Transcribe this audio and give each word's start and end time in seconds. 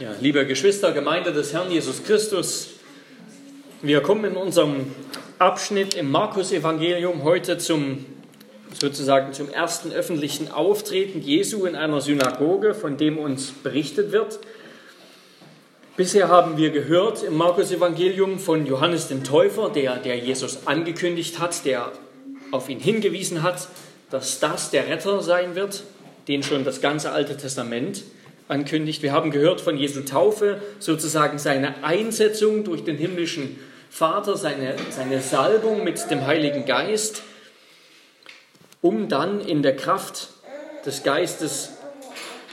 Ja, 0.00 0.12
liebe 0.20 0.44
Geschwister, 0.44 0.90
Gemeinde 0.90 1.32
des 1.32 1.52
Herrn 1.52 1.70
Jesus 1.70 2.02
Christus, 2.02 2.70
wir 3.80 4.00
kommen 4.00 4.24
in 4.24 4.36
unserem 4.36 4.92
Abschnitt 5.38 5.94
im 5.94 6.10
Markus-Evangelium 6.10 7.22
heute 7.22 7.58
zum 7.58 8.04
sozusagen 8.72 9.32
zum 9.32 9.48
ersten 9.50 9.92
öffentlichen 9.92 10.50
Auftreten 10.50 11.20
Jesu 11.20 11.64
in 11.64 11.76
einer 11.76 12.00
Synagoge, 12.00 12.74
von 12.74 12.96
dem 12.96 13.18
uns 13.18 13.52
berichtet 13.52 14.10
wird. 14.10 14.40
Bisher 15.96 16.26
haben 16.26 16.56
wir 16.56 16.70
gehört 16.70 17.22
im 17.22 17.36
Markus-Evangelium 17.36 18.40
von 18.40 18.66
Johannes 18.66 19.06
dem 19.06 19.22
Täufer, 19.22 19.70
der, 19.70 19.98
der 19.98 20.18
Jesus 20.18 20.66
angekündigt 20.66 21.38
hat, 21.38 21.64
der 21.64 21.92
auf 22.50 22.68
ihn 22.68 22.80
hingewiesen 22.80 23.44
hat, 23.44 23.68
dass 24.10 24.40
das 24.40 24.72
der 24.72 24.88
Retter 24.88 25.22
sein 25.22 25.54
wird, 25.54 25.84
den 26.26 26.42
schon 26.42 26.64
das 26.64 26.80
ganze 26.80 27.12
Alte 27.12 27.36
Testament 27.36 28.02
ankündigt. 28.48 29.02
Wir 29.02 29.12
haben 29.12 29.30
gehört 29.30 29.60
von 29.60 29.76
Jesu 29.76 30.02
Taufe, 30.02 30.60
sozusagen 30.78 31.38
seine 31.38 31.82
Einsetzung 31.82 32.64
durch 32.64 32.84
den 32.84 32.96
himmlischen 32.96 33.58
Vater, 33.90 34.36
seine, 34.36 34.76
seine 34.90 35.20
Salbung 35.20 35.84
mit 35.84 36.10
dem 36.10 36.26
Heiligen 36.26 36.66
Geist, 36.66 37.22
um 38.82 39.08
dann 39.08 39.40
in 39.40 39.62
der 39.62 39.76
Kraft 39.76 40.28
des 40.84 41.02
Geistes 41.02 41.70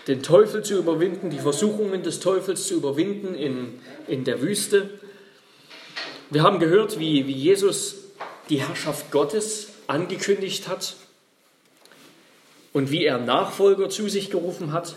den 0.08 0.23
Teufel 0.23 0.63
zu 0.63 0.77
überwinden, 0.77 1.30
die 1.30 1.40
Versuchungen 1.40 2.04
des 2.04 2.20
Teufels 2.20 2.68
zu 2.68 2.76
überwinden 2.76 3.35
in, 3.35 3.80
in 4.08 4.23
der 4.23 4.41
Wüste. 4.41 4.90
Wir 6.30 6.44
haben 6.44 6.60
gehört, 6.60 6.99
wie, 6.99 7.27
wie 7.27 7.34
Jesus 7.34 7.96
die 8.49 8.62
Herrschaft 8.62 9.12
Gottes 9.12 9.70
angekündigt 9.88 10.68
hat 10.68 10.96
und 12.73 12.91
wie 12.91 13.04
er 13.04 13.18
Nachfolger 13.18 13.90
zu 13.90 14.08
sich 14.08 14.32
gerufen 14.32 14.71
hat 14.71 14.96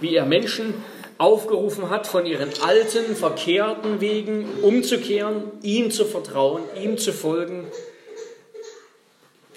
wie 0.00 0.14
er 0.14 0.26
Menschen 0.26 0.74
aufgerufen 1.18 1.90
hat, 1.90 2.06
von 2.06 2.24
ihren 2.24 2.48
alten, 2.62 3.14
verkehrten 3.14 4.00
Wegen 4.00 4.46
umzukehren, 4.62 5.42
ihm 5.62 5.90
zu 5.90 6.06
vertrauen, 6.06 6.62
ihm 6.82 6.96
zu 6.96 7.12
folgen 7.12 7.66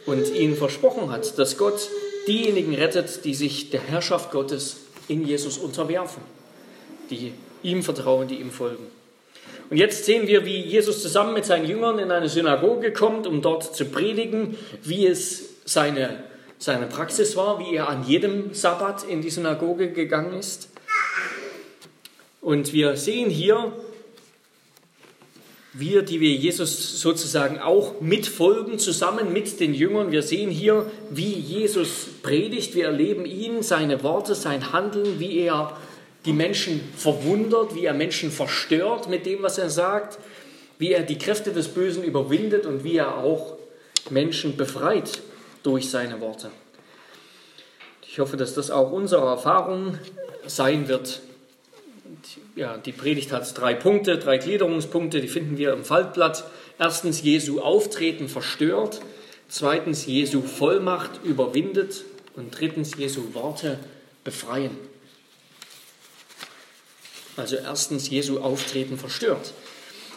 und 0.06 0.34
ihnen 0.36 0.58
versprochen 0.58 1.10
hat, 1.10 1.40
dass 1.40 1.58
Gott 1.58 1.90
diejenigen 2.28 2.76
rettet, 2.76 3.24
die 3.24 3.34
sich 3.34 3.70
der 3.70 3.82
Herrschaft 3.82 4.32
Gottes 4.32 4.78
in 5.08 5.26
Jesus 5.26 5.58
unterwerfen, 5.58 6.22
die 7.10 7.34
ihm 7.64 7.82
vertrauen, 7.84 8.28
die 8.28 8.36
ihm 8.36 8.52
folgen. 8.52 8.88
Und 9.70 9.78
jetzt 9.78 10.06
sehen 10.06 10.28
wir, 10.28 10.46
wie 10.46 10.60
Jesus 10.60 11.02
zusammen 11.02 11.34
mit 11.34 11.46
seinen 11.46 11.66
Jüngern 11.66 11.98
in 12.00 12.12
eine 12.12 12.30
Synagoge 12.30 12.92
kommt, 12.92 13.26
um 13.26 13.42
dort 13.42 13.76
zu 13.76 13.86
predigen, 13.86 14.58
wie 14.84 15.08
es 15.08 15.46
seine 15.66 16.24
seine 16.64 16.88
Praxis 16.88 17.36
war, 17.36 17.60
wie 17.60 17.76
er 17.76 17.90
an 17.90 18.08
jedem 18.08 18.54
Sabbat 18.54 19.04
in 19.04 19.22
die 19.22 19.30
Synagoge 19.30 19.92
gegangen 19.92 20.40
ist. 20.40 20.70
Und 22.40 22.72
wir 22.72 22.96
sehen 22.96 23.30
hier, 23.30 23.74
wir, 25.74 26.04
die 26.04 26.22
wir 26.22 26.32
Jesus 26.32 27.02
sozusagen 27.02 27.60
auch 27.60 28.00
mitfolgen, 28.00 28.80
zusammen 28.80 29.34
mit 29.34 29.60
den 29.60 29.74
Jüngern, 29.74 30.14
wir 30.14 30.24
sehen 30.24 30.52
hier, 30.52 30.90
wie 31.10 31.34
Jesus 31.34 32.08
predigt, 32.22 32.76
wir 32.76 32.86
erleben 32.86 33.26
ihn, 33.26 33.62
seine 33.62 34.02
Worte, 34.02 34.34
sein 34.34 34.72
Handeln, 34.72 35.20
wie 35.20 35.40
er 35.40 35.76
die 36.26 36.32
Menschen 36.32 36.80
verwundert, 36.96 37.76
wie 37.76 37.84
er 37.84 37.94
Menschen 37.94 38.32
verstört 38.32 39.10
mit 39.10 39.26
dem, 39.26 39.44
was 39.44 39.58
er 39.58 39.70
sagt, 39.70 40.18
wie 40.78 40.94
er 40.94 41.04
die 41.04 41.18
Kräfte 41.18 41.52
des 41.52 41.68
Bösen 41.68 42.06
überwindet 42.06 42.66
und 42.66 42.86
wie 42.86 42.96
er 42.96 43.18
auch 43.18 43.58
Menschen 44.10 44.56
befreit 44.56 45.22
durch 45.64 45.90
seine 45.90 46.22
Worte. 46.22 46.52
Ich 48.08 48.20
hoffe, 48.20 48.38
dass 48.38 48.54
das 48.54 48.70
auch 48.70 48.92
unsere 48.92 49.26
Erfahrung 49.26 49.98
sein 50.46 50.88
wird. 50.88 51.22
Ja, 52.56 52.78
die 52.78 52.92
Predigt 52.92 53.32
hat 53.32 53.58
drei 53.58 53.74
Punkte, 53.74 54.20
drei 54.20 54.38
Gliederungspunkte, 54.38 55.20
die 55.20 55.28
finden 55.28 55.58
wir 55.58 55.74
im 55.74 55.84
Faltblatt. 55.84 56.44
Erstens, 56.78 57.24
Jesu 57.24 57.62
Auftreten 57.62 58.30
verstört. 58.30 59.02
Zweitens, 59.50 60.06
Jesu 60.06 60.42
Vollmacht 60.42 61.24
überwindet. 61.24 62.04
Und 62.36 62.58
drittens, 62.60 62.96
Jesu 62.98 63.34
Worte 63.34 63.80
befreien. 64.24 64.78
Also 67.36 67.56
erstens, 67.56 68.10
Jesu 68.10 68.40
Auftreten 68.40 68.98
verstört. 68.98 69.54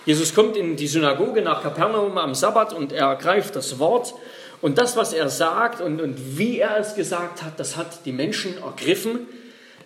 Jesus 0.04 0.34
kommt 0.34 0.56
in 0.56 0.76
die 0.76 0.86
Synagoge 0.86 1.42
nach 1.42 1.62
Kapernaum 1.62 2.18
am 2.18 2.34
Sabbat 2.34 2.72
und 2.72 2.92
er 2.92 3.06
ergreift 3.06 3.56
das 3.56 3.78
Wort 3.78 4.14
und 4.62 4.78
das, 4.78 4.96
was 4.96 5.12
er 5.12 5.28
sagt 5.28 5.80
und, 5.80 6.00
und 6.00 6.38
wie 6.38 6.60
er 6.60 6.78
es 6.78 6.94
gesagt 6.94 7.42
hat, 7.42 7.60
das 7.60 7.76
hat 7.76 8.04
die 8.06 8.12
Menschen 8.12 8.56
ergriffen. 8.62 9.26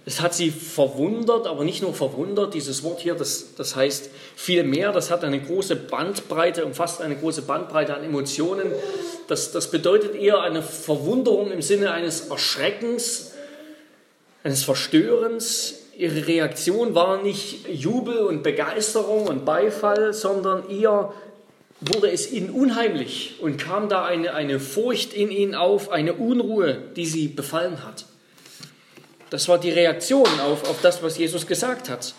Es 0.06 0.20
hat 0.20 0.32
sie 0.32 0.50
verwundert, 0.50 1.46
aber 1.46 1.62
nicht 1.62 1.82
nur 1.82 1.92
verwundert. 1.92 2.54
Dieses 2.54 2.82
Wort 2.82 3.00
hier, 3.00 3.14
das, 3.14 3.54
das 3.56 3.76
heißt 3.76 4.10
viel 4.34 4.64
mehr. 4.64 4.92
Das 4.92 5.10
hat 5.10 5.24
eine 5.24 5.40
große 5.40 5.76
Bandbreite, 5.76 6.64
umfasst 6.64 7.02
eine 7.02 7.16
große 7.16 7.42
Bandbreite 7.42 7.94
an 7.94 8.02
Emotionen. 8.02 8.72
Das, 9.28 9.52
das 9.52 9.70
bedeutet 9.70 10.14
eher 10.14 10.40
eine 10.40 10.62
Verwunderung 10.62 11.50
im 11.50 11.62
Sinne 11.62 11.90
eines 11.90 12.28
Erschreckens, 12.28 13.32
eines 14.42 14.64
Verstörens. 14.64 15.80
Ihre 15.96 16.26
Reaktion 16.26 16.94
war 16.94 17.22
nicht 17.22 17.68
Jubel 17.68 18.20
und 18.20 18.42
Begeisterung 18.42 19.26
und 19.26 19.44
Beifall, 19.44 20.14
sondern 20.14 20.70
eher 20.70 21.12
wurde 21.80 22.10
es 22.10 22.30
ihnen 22.30 22.50
unheimlich 22.50 23.36
und 23.40 23.56
kam 23.56 23.88
da 23.88 24.04
eine, 24.04 24.34
eine 24.34 24.60
Furcht 24.60 25.14
in 25.14 25.30
ihnen 25.30 25.54
auf, 25.54 25.90
eine 25.90 26.12
Unruhe, 26.14 26.82
die 26.96 27.06
sie 27.06 27.28
befallen 27.28 27.84
hat. 27.84 28.04
Das 29.30 29.48
war 29.48 29.58
die 29.58 29.70
Reaktion 29.70 30.28
auf, 30.40 30.68
auf 30.68 30.82
das, 30.82 31.02
was 31.02 31.16
Jesus 31.16 31.46
gesagt 31.46 31.88
hat. 31.88 32.14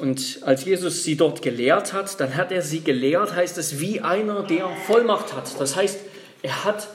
Und 0.00 0.40
als 0.42 0.64
Jesus 0.64 1.04
sie 1.04 1.16
dort 1.16 1.42
gelehrt 1.42 1.92
hat, 1.92 2.20
dann 2.20 2.36
hat 2.36 2.52
er 2.52 2.62
sie 2.62 2.80
gelehrt, 2.80 3.34
heißt 3.34 3.58
es, 3.58 3.80
wie 3.80 4.00
einer, 4.00 4.42
der 4.42 4.68
Vollmacht 4.86 5.34
hat. 5.34 5.58
Das 5.58 5.74
heißt, 5.74 5.98
er 6.42 6.64
hat 6.64 6.88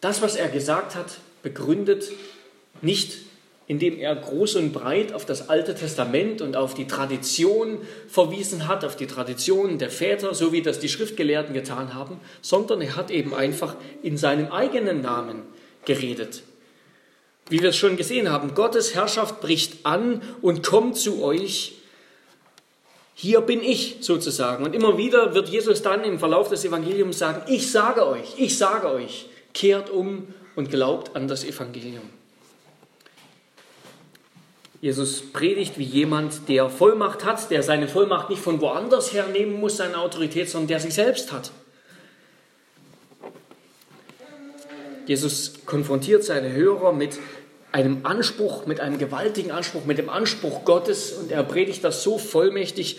das, 0.00 0.20
was 0.20 0.36
er 0.36 0.48
gesagt 0.48 0.94
hat, 0.94 1.18
begründet, 1.42 2.10
nicht 2.82 3.18
indem 3.70 4.00
er 4.00 4.16
groß 4.16 4.56
und 4.56 4.72
breit 4.72 5.12
auf 5.12 5.24
das 5.24 5.48
Alte 5.48 5.76
Testament 5.76 6.42
und 6.42 6.56
auf 6.56 6.74
die 6.74 6.88
Tradition 6.88 7.78
verwiesen 8.08 8.66
hat, 8.66 8.84
auf 8.84 8.96
die 8.96 9.06
Traditionen 9.06 9.78
der 9.78 9.90
Väter, 9.90 10.34
so 10.34 10.52
wie 10.52 10.60
das 10.60 10.80
die 10.80 10.88
Schriftgelehrten 10.88 11.54
getan 11.54 11.94
haben, 11.94 12.18
sondern 12.42 12.80
er 12.80 12.96
hat 12.96 13.12
eben 13.12 13.32
einfach 13.32 13.76
in 14.02 14.16
seinem 14.16 14.50
eigenen 14.50 15.02
Namen 15.02 15.44
geredet. 15.84 16.42
Wie 17.48 17.62
wir 17.62 17.68
es 17.68 17.76
schon 17.76 17.96
gesehen 17.96 18.28
haben, 18.28 18.56
Gottes 18.56 18.96
Herrschaft 18.96 19.40
bricht 19.40 19.86
an 19.86 20.20
und 20.42 20.66
kommt 20.66 20.96
zu 20.96 21.22
euch. 21.22 21.74
Hier 23.14 23.40
bin 23.40 23.62
ich 23.62 23.98
sozusagen. 24.00 24.64
Und 24.64 24.74
immer 24.74 24.98
wieder 24.98 25.32
wird 25.32 25.48
Jesus 25.48 25.80
dann 25.80 26.02
im 26.02 26.18
Verlauf 26.18 26.48
des 26.48 26.64
Evangeliums 26.64 27.20
sagen, 27.20 27.42
ich 27.46 27.70
sage 27.70 28.04
euch, 28.04 28.34
ich 28.36 28.58
sage 28.58 28.88
euch, 28.88 29.26
kehrt 29.54 29.90
um 29.90 30.34
und 30.56 30.72
glaubt 30.72 31.14
an 31.14 31.28
das 31.28 31.44
Evangelium. 31.44 32.19
Jesus 34.80 35.20
predigt 35.32 35.78
wie 35.78 35.84
jemand, 35.84 36.48
der 36.48 36.70
Vollmacht 36.70 37.24
hat, 37.24 37.50
der 37.50 37.62
seine 37.62 37.86
Vollmacht 37.86 38.30
nicht 38.30 38.40
von 38.40 38.60
woanders 38.60 39.12
hernehmen 39.12 39.60
muss, 39.60 39.76
seine 39.76 39.98
Autorität, 39.98 40.48
sondern 40.48 40.68
der 40.68 40.80
sie 40.80 40.90
selbst 40.90 41.32
hat. 41.32 41.50
Jesus 45.06 45.54
konfrontiert 45.66 46.24
seine 46.24 46.52
Hörer 46.52 46.92
mit 46.92 47.18
einem 47.72 48.06
Anspruch, 48.06 48.66
mit 48.66 48.80
einem 48.80 48.98
gewaltigen 48.98 49.50
Anspruch, 49.50 49.84
mit 49.84 49.98
dem 49.98 50.08
Anspruch 50.08 50.64
Gottes 50.64 51.12
und 51.12 51.30
er 51.30 51.42
predigt 51.42 51.84
das 51.84 52.02
so 52.02 52.18
vollmächtig, 52.18 52.98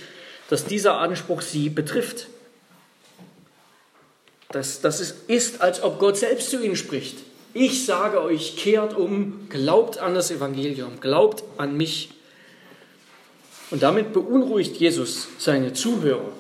dass 0.50 0.66
dieser 0.66 0.98
Anspruch 0.98 1.42
sie 1.42 1.70
betrifft. 1.70 2.28
Das, 4.50 4.82
das 4.82 5.00
ist, 5.00 5.30
ist, 5.30 5.62
als 5.62 5.82
ob 5.82 6.00
Gott 6.00 6.18
selbst 6.18 6.50
zu 6.50 6.62
ihnen 6.62 6.76
spricht. 6.76 7.18
Ich 7.54 7.86
sage 7.86 8.22
euch, 8.22 8.56
kehrt 8.56 8.96
um, 8.96 9.48
glaubt 9.50 9.98
an 9.98 10.14
das 10.14 10.32
Evangelium, 10.32 11.02
glaubt 11.02 11.44
an 11.58 11.76
mich. 11.76 12.10
Und 13.72 13.84
damit 13.84 14.14
beunruhigt 14.14 14.78
Jesus 14.78 15.28
seine 15.38 15.74
Zuhörer. 15.74 16.32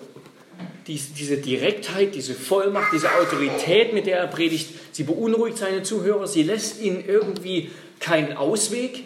diese 0.87 1.37
Direktheit, 1.37 2.15
diese 2.15 2.33
Vollmacht, 2.33 2.91
diese 2.93 3.13
Autorität, 3.13 3.93
mit 3.93 4.05
der 4.05 4.17
er 4.17 4.27
predigt, 4.27 4.69
sie 4.91 5.03
beunruhigt 5.03 5.57
seine 5.57 5.83
Zuhörer. 5.83 6.27
Sie 6.27 6.43
lässt 6.43 6.81
ihnen 6.81 7.03
irgendwie 7.05 7.71
keinen 7.99 8.35
Ausweg. 8.35 9.03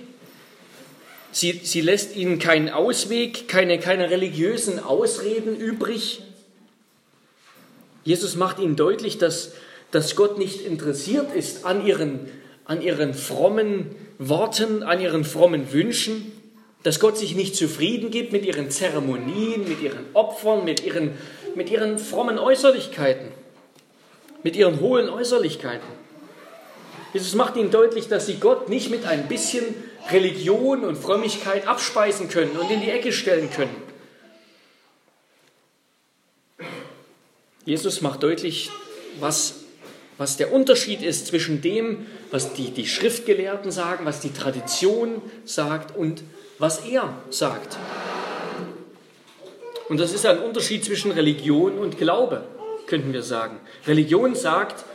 Sie, 1.32 1.60
sie 1.64 1.82
lässt 1.82 2.16
ihnen 2.16 2.40
keinen 2.40 2.70
Ausweg, 2.70 3.48
keine, 3.48 3.80
keine 3.80 4.10
religiösen 4.10 4.80
Ausreden 4.80 5.56
übrig. 5.56 6.22
Jesus 8.06 8.36
macht 8.36 8.60
ihnen 8.60 8.76
deutlich, 8.76 9.18
dass 9.18 9.52
dass 9.96 10.18
Gott 10.18 10.38
nicht 10.38 10.60
interessiert 10.66 11.34
ist 11.34 11.64
an 11.64 11.86
ihren, 11.86 12.30
an 12.66 12.82
ihren 12.82 13.14
frommen 13.14 13.96
Worten, 14.20 14.84
an 14.84 15.00
ihren 15.00 15.24
frommen 15.24 15.72
Wünschen, 15.72 16.34
dass 16.84 17.00
Gott 17.00 17.18
sich 17.18 17.34
nicht 17.34 17.56
zufrieden 17.56 18.12
gibt 18.12 18.34
mit 18.34 18.46
ihren 18.46 18.70
Zeremonien, 18.70 19.66
mit 19.66 19.82
ihren 19.82 20.06
Opfern, 20.14 20.66
mit 20.66 20.86
ihren, 20.86 21.12
mit 21.56 21.70
ihren 21.70 21.98
frommen 21.98 22.38
Äußerlichkeiten, 22.38 23.30
mit 24.44 24.58
ihren 24.58 24.82
hohen 24.82 25.08
Äußerlichkeiten. 25.08 25.88
Jesus 27.14 27.34
macht 27.34 27.56
ihnen 27.56 27.72
deutlich, 27.72 28.10
dass 28.10 28.26
sie 28.26 28.36
Gott 28.36 28.68
nicht 28.68 28.92
mit 28.92 29.06
ein 29.06 29.30
bisschen 29.30 29.64
Religion 30.12 30.84
und 30.84 30.98
Frömmigkeit 30.98 31.68
abspeisen 31.68 32.28
können 32.28 32.58
und 32.58 32.70
in 32.70 32.82
die 32.82 32.90
Ecke 32.90 33.14
stellen 33.14 33.50
können. 33.50 33.76
Jesus 37.64 38.02
macht 38.02 38.24
deutlich, 38.24 38.70
was, 39.22 39.65
was 40.18 40.38
der 40.38 40.54
Unterschied 40.54 41.02
ist 41.02 41.28
zwischen 41.28 41.62
dem, 41.62 42.06
was 42.32 42.54
die, 42.54 42.72
die 42.72 42.88
Schriftgelehrten 42.88 43.72
sagen, 43.72 44.06
was 44.06 44.22
die 44.22 44.32
Tradition 44.32 45.22
sagt 45.44 45.96
und 45.96 46.24
was 46.58 46.86
er 46.86 47.14
sagt. 47.30 47.78
Und 49.90 50.00
das 50.00 50.14
ist 50.14 50.26
ein 50.26 50.40
Unterschied 50.40 50.84
zwischen 50.84 51.12
Religion 51.12 51.78
und 51.78 51.98
Glaube, 51.98 52.44
könnten 52.88 53.14
wir 53.14 53.24
sagen. 53.24 53.60
Religion 53.86 54.36
sagt, 54.36 54.86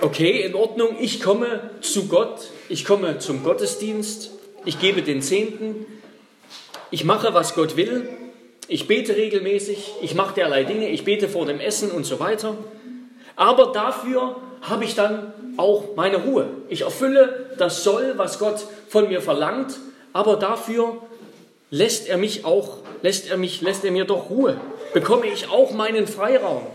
okay, 0.00 0.42
in 0.42 0.54
Ordnung, 0.54 0.96
ich 1.00 1.20
komme 1.20 1.70
zu 1.80 2.06
Gott, 2.06 2.50
ich 2.68 2.84
komme 2.84 3.18
zum 3.18 3.42
Gottesdienst, 3.42 4.30
ich 4.64 4.78
gebe 4.80 5.02
den 5.02 5.22
Zehnten, 5.22 5.86
ich 6.90 7.04
mache, 7.04 7.34
was 7.34 7.54
Gott 7.54 7.76
will, 7.76 8.08
ich 8.68 8.86
bete 8.86 9.16
regelmäßig, 9.16 9.94
ich 10.02 10.14
mache 10.14 10.34
derlei 10.34 10.64
Dinge, 10.64 10.90
ich 10.90 11.04
bete 11.04 11.28
vor 11.28 11.46
dem 11.46 11.58
Essen 11.58 11.90
und 11.90 12.04
so 12.04 12.20
weiter. 12.20 12.56
Aber 13.36 13.72
dafür 13.72 14.36
habe 14.62 14.84
ich 14.84 14.94
dann 14.94 15.32
auch 15.56 15.96
meine 15.96 16.18
Ruhe. 16.18 16.48
Ich 16.68 16.82
erfülle 16.82 17.50
das 17.58 17.84
Soll, 17.84 18.14
was 18.16 18.38
Gott 18.38 18.64
von 18.88 19.08
mir 19.08 19.20
verlangt, 19.22 19.78
aber 20.12 20.36
dafür 20.36 20.96
lässt 21.70 22.08
er 22.08 22.18
mich 22.18 22.44
auch, 22.44 22.78
lässt 23.02 23.30
er 23.30 23.36
mich, 23.36 23.60
lässt 23.60 23.84
er 23.84 23.92
mir 23.92 24.04
doch 24.04 24.30
Ruhe. 24.30 24.60
Bekomme 24.92 25.26
ich 25.26 25.48
auch 25.48 25.72
meinen 25.72 26.06
Freiraum. 26.06 26.66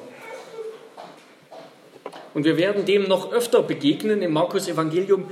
Und 2.34 2.44
wir 2.44 2.58
werden 2.58 2.86
dem 2.86 3.08
noch 3.08 3.32
öfter 3.32 3.62
begegnen 3.62 4.22
im 4.22 4.34
Markus 4.34 4.68
Evangelium. 4.68 5.30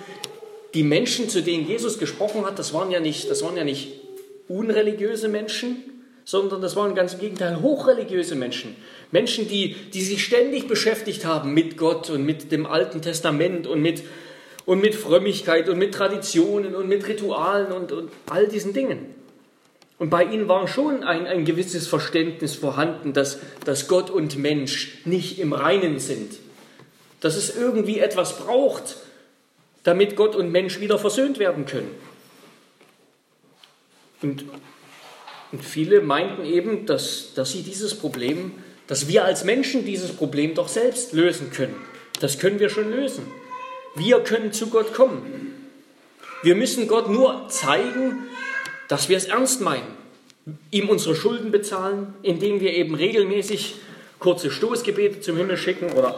Die 0.73 0.83
Menschen, 0.83 1.29
zu 1.29 1.41
denen 1.41 1.67
Jesus 1.67 1.99
gesprochen 1.99 2.45
hat, 2.45 2.57
das 2.59 2.73
waren 2.73 2.91
ja 2.91 2.99
nicht, 2.99 3.29
das 3.29 3.43
waren 3.43 3.57
ja 3.57 3.63
nicht 3.63 3.99
unreligiöse 4.47 5.27
Menschen, 5.27 5.92
sondern 6.25 6.61
das 6.61 6.75
waren 6.75 6.95
ganz 6.95 7.13
im 7.13 7.19
Gegenteil 7.19 7.61
hochreligiöse 7.61 8.35
Menschen. 8.35 8.75
Menschen, 9.11 9.47
die, 9.47 9.75
die 9.93 10.01
sich 10.01 10.23
ständig 10.23 10.67
beschäftigt 10.67 11.25
haben 11.25 11.53
mit 11.53 11.77
Gott 11.77 12.09
und 12.09 12.25
mit 12.25 12.51
dem 12.51 12.65
Alten 12.65 13.01
Testament 13.01 13.67
und 13.67 13.81
mit, 13.81 14.03
und 14.65 14.81
mit 14.81 14.95
Frömmigkeit 14.95 15.69
und 15.69 15.77
mit 15.77 15.93
Traditionen 15.93 16.75
und 16.75 16.87
mit 16.87 17.07
Ritualen 17.07 17.71
und, 17.71 17.91
und 17.91 18.11
all 18.29 18.47
diesen 18.47 18.73
Dingen. 18.73 19.13
Und 19.99 20.09
bei 20.09 20.23
ihnen 20.23 20.47
war 20.47 20.67
schon 20.67 21.03
ein, 21.03 21.27
ein 21.27 21.45
gewisses 21.45 21.87
Verständnis 21.87 22.55
vorhanden, 22.55 23.13
dass, 23.13 23.39
dass 23.65 23.87
Gott 23.87 24.09
und 24.09 24.37
Mensch 24.37 24.97
nicht 25.05 25.39
im 25.39 25.53
Reinen 25.53 25.99
sind. 25.99 26.33
Dass 27.21 27.35
es 27.37 27.55
irgendwie 27.55 27.99
etwas 27.99 28.39
braucht, 28.39 28.97
damit 29.83 30.15
Gott 30.15 30.35
und 30.35 30.51
Mensch 30.51 30.79
wieder 30.79 30.97
versöhnt 30.97 31.39
werden 31.39 31.65
können. 31.65 31.91
Und 34.21 34.45
und 35.53 35.63
viele 35.63 36.01
meinten 36.01 36.43
eben, 36.43 36.87
dass, 36.87 37.33
dass 37.35 37.51
sie 37.51 37.61
dieses 37.61 37.93
Problem, 37.93 38.51
dass 38.87 39.07
wir 39.07 39.23
als 39.23 39.43
Menschen 39.43 39.85
dieses 39.85 40.11
Problem 40.11 40.55
doch 40.55 40.67
selbst 40.67 41.13
lösen 41.13 41.51
können. 41.51 41.75
Das 42.19 42.39
können 42.39 42.59
wir 42.59 42.69
schon 42.69 42.89
lösen. 42.89 43.27
Wir 43.95 44.19
können 44.21 44.51
zu 44.51 44.67
Gott 44.67 44.95
kommen. 44.95 45.69
Wir 46.41 46.55
müssen 46.55 46.87
Gott 46.87 47.07
nur 47.07 47.47
zeigen, 47.49 48.23
dass 48.87 49.09
wir 49.09 49.15
es 49.15 49.25
ernst 49.25 49.61
meinen. 49.61 49.85
Ihm 50.71 50.89
unsere 50.89 51.15
Schulden 51.15 51.51
bezahlen, 51.51 52.15
indem 52.23 52.59
wir 52.59 52.73
eben 52.73 52.95
regelmäßig 52.95 53.75
kurze 54.17 54.49
Stoßgebete 54.49 55.21
zum 55.21 55.37
Himmel 55.37 55.57
schicken 55.57 55.91
oder 55.93 56.17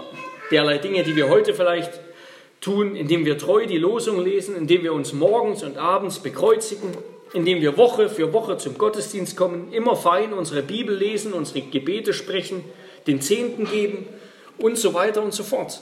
derlei 0.49 0.77
Dinge, 0.77 1.03
die 1.03 1.17
wir 1.17 1.27
heute 1.27 1.53
vielleicht 1.53 1.91
tun, 2.61 2.95
indem 2.95 3.25
wir 3.25 3.37
treu 3.37 3.65
die 3.65 3.77
Losung 3.77 4.23
lesen, 4.23 4.55
indem 4.55 4.83
wir 4.83 4.93
uns 4.93 5.11
morgens 5.11 5.61
und 5.61 5.77
abends 5.77 6.19
bekreuzigen, 6.19 6.95
indem 7.35 7.61
wir 7.61 7.77
Woche 7.77 8.09
für 8.09 8.31
Woche 8.33 8.57
zum 8.57 8.77
Gottesdienst 8.77 9.35
kommen, 9.35 9.71
immer 9.73 9.95
fein 9.95 10.33
unsere 10.33 10.63
Bibel 10.63 10.95
lesen, 10.95 11.33
unsere 11.33 11.61
Gebete 11.61 12.13
sprechen, 12.13 12.63
den 13.07 13.21
Zehnten 13.21 13.65
geben 13.65 14.07
und 14.57 14.77
so 14.77 14.93
weiter 14.93 15.21
und 15.21 15.33
so 15.33 15.43
fort. 15.43 15.81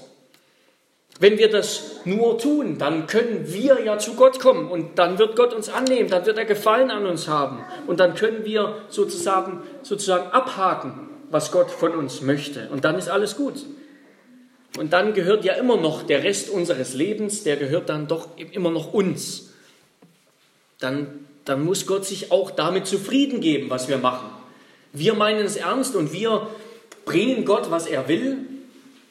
Wenn 1.19 1.37
wir 1.37 1.49
das 1.49 2.01
nur 2.05 2.39
tun, 2.39 2.79
dann 2.79 3.05
können 3.05 3.53
wir 3.53 3.83
ja 3.83 3.99
zu 3.99 4.15
Gott 4.15 4.39
kommen 4.39 4.69
und 4.69 4.97
dann 4.97 5.19
wird 5.19 5.35
Gott 5.35 5.53
uns 5.53 5.69
annehmen, 5.69 6.09
dann 6.09 6.25
wird 6.25 6.39
er 6.39 6.45
Gefallen 6.45 6.89
an 6.89 7.05
uns 7.05 7.27
haben 7.27 7.63
und 7.85 7.99
dann 7.99 8.15
können 8.15 8.45
wir 8.45 8.79
sozusagen, 8.89 9.61
sozusagen 9.83 10.31
abhaken, 10.31 11.09
was 11.29 11.51
Gott 11.51 11.69
von 11.69 11.91
uns 11.91 12.21
möchte 12.21 12.67
und 12.71 12.83
dann 12.83 12.97
ist 12.97 13.09
alles 13.09 13.37
gut. 13.37 13.63
Und 14.79 14.91
dann 14.91 15.13
gehört 15.13 15.45
ja 15.45 15.53
immer 15.53 15.77
noch 15.77 16.01
der 16.01 16.23
Rest 16.23 16.49
unseres 16.49 16.95
Lebens, 16.95 17.43
der 17.43 17.57
gehört 17.57 17.89
dann 17.89 18.07
doch 18.07 18.29
immer 18.37 18.71
noch 18.71 18.91
uns. 18.91 19.53
Dann 20.79 21.27
dann 21.45 21.63
muss 21.63 21.85
Gott 21.85 22.05
sich 22.05 22.31
auch 22.31 22.51
damit 22.51 22.87
zufrieden 22.87 23.41
geben, 23.41 23.69
was 23.69 23.87
wir 23.87 23.97
machen. 23.97 24.29
Wir 24.93 25.13
meinen 25.13 25.45
es 25.45 25.55
ernst 25.55 25.95
und 25.95 26.13
wir 26.13 26.47
bringen 27.05 27.45
Gott, 27.45 27.71
was 27.71 27.87
er 27.87 28.07
will, 28.07 28.37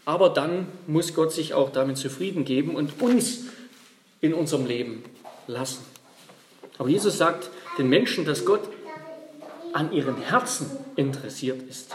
aber 0.04 0.30
dann 0.30 0.66
muss 0.86 1.14
Gott 1.14 1.32
sich 1.32 1.54
auch 1.54 1.70
damit 1.70 1.96
zufrieden 1.98 2.44
geben 2.44 2.74
und 2.74 3.00
uns 3.00 3.44
in 4.20 4.34
unserem 4.34 4.66
Leben 4.66 5.02
lassen. 5.46 5.84
Aber 6.78 6.88
Jesus 6.88 7.18
sagt 7.18 7.50
den 7.78 7.88
Menschen, 7.88 8.24
dass 8.24 8.44
Gott 8.44 8.62
an 9.72 9.92
ihren 9.92 10.16
Herzen 10.16 10.70
interessiert 10.96 11.62
ist. 11.68 11.94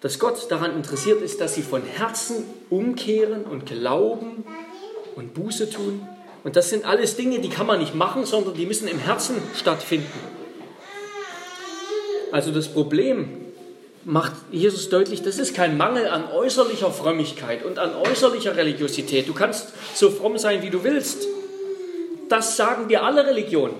Dass 0.00 0.18
Gott 0.18 0.50
daran 0.50 0.76
interessiert 0.76 1.22
ist, 1.22 1.40
dass 1.40 1.54
sie 1.54 1.62
von 1.62 1.82
Herzen 1.82 2.44
umkehren 2.70 3.44
und 3.44 3.66
glauben 3.66 4.44
und 5.16 5.34
Buße 5.34 5.70
tun 5.70 6.06
und 6.48 6.56
das 6.56 6.70
sind 6.70 6.86
alles 6.86 7.14
Dinge, 7.14 7.40
die 7.40 7.50
kann 7.50 7.66
man 7.66 7.78
nicht 7.78 7.94
machen, 7.94 8.24
sondern 8.24 8.54
die 8.54 8.64
müssen 8.64 8.88
im 8.88 8.98
Herzen 8.98 9.36
stattfinden. 9.54 10.18
Also 12.32 12.52
das 12.52 12.68
Problem 12.68 13.52
macht 14.06 14.32
Jesus 14.50 14.88
deutlich, 14.88 15.20
das 15.20 15.38
ist 15.38 15.54
kein 15.54 15.76
Mangel 15.76 16.08
an 16.08 16.32
äußerlicher 16.32 16.90
Frömmigkeit 16.90 17.66
und 17.66 17.78
an 17.78 17.94
äußerlicher 17.94 18.56
Religiosität. 18.56 19.28
Du 19.28 19.34
kannst 19.34 19.74
so 19.94 20.10
fromm 20.10 20.38
sein, 20.38 20.62
wie 20.62 20.70
du 20.70 20.84
willst. 20.84 21.26
Das 22.30 22.56
sagen 22.56 22.88
dir 22.88 23.02
alle 23.02 23.26
Religionen. 23.26 23.76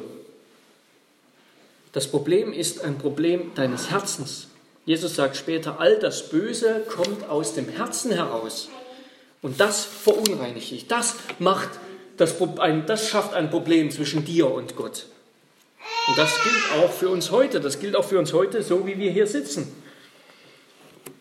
Das 1.92 2.06
Problem 2.06 2.52
ist 2.52 2.84
ein 2.84 2.98
Problem 2.98 3.52
deines 3.54 3.88
Herzens. 3.90 4.48
Jesus 4.84 5.14
sagt 5.14 5.38
später, 5.38 5.80
all 5.80 5.98
das 5.98 6.28
Böse 6.28 6.82
kommt 6.86 7.30
aus 7.30 7.54
dem 7.54 7.70
Herzen 7.70 8.12
heraus. 8.12 8.68
Und 9.40 9.58
das 9.58 9.86
verunreinigt 9.86 10.70
dich. 10.70 10.86
Das 10.86 11.14
macht 11.38 11.70
das, 12.18 12.34
ein, 12.58 12.84
das 12.86 13.08
schafft 13.08 13.34
ein 13.34 13.48
Problem 13.48 13.90
zwischen 13.90 14.24
dir 14.24 14.50
und 14.50 14.76
Gott. 14.76 15.06
Und 16.08 16.18
das 16.18 16.30
gilt 16.42 16.82
auch 16.82 16.90
für 16.90 17.08
uns 17.08 17.30
heute. 17.30 17.60
Das 17.60 17.80
gilt 17.80 17.96
auch 17.96 18.04
für 18.04 18.18
uns 18.18 18.32
heute, 18.32 18.62
so 18.62 18.86
wie 18.86 18.98
wir 18.98 19.10
hier 19.10 19.26
sitzen. 19.26 19.72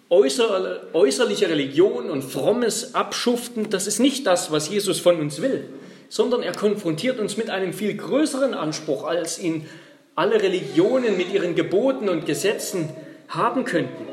Äußer, 0.09 0.93
äußerliche 0.93 1.49
Religion 1.49 2.09
und 2.09 2.23
frommes 2.23 2.95
Abschuften, 2.95 3.69
das 3.69 3.87
ist 3.87 3.99
nicht 3.99 4.25
das, 4.25 4.51
was 4.51 4.69
Jesus 4.69 5.01
von 5.01 5.19
uns 5.19 5.41
will, 5.41 5.67
sondern 6.07 6.41
er 6.43 6.53
konfrontiert 6.53 7.19
uns 7.19 7.35
mit 7.35 7.49
einem 7.49 7.73
viel 7.73 7.95
größeren 7.95 8.53
Anspruch, 8.53 9.03
als 9.03 9.37
ihn 9.37 9.67
alle 10.15 10.41
Religionen 10.41 11.17
mit 11.17 11.33
ihren 11.33 11.55
Geboten 11.55 12.07
und 12.07 12.25
Gesetzen 12.25 12.89
haben 13.27 13.65
könnten. 13.65 14.07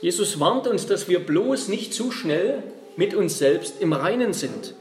Jesus 0.00 0.40
warnt 0.40 0.66
uns, 0.66 0.86
dass 0.86 1.08
wir 1.08 1.20
bloß 1.20 1.68
nicht 1.68 1.94
zu 1.94 2.10
schnell 2.10 2.64
mit 2.96 3.14
uns 3.14 3.38
selbst 3.38 3.80
im 3.80 3.92
Reinen 3.92 4.32
sind. 4.32 4.74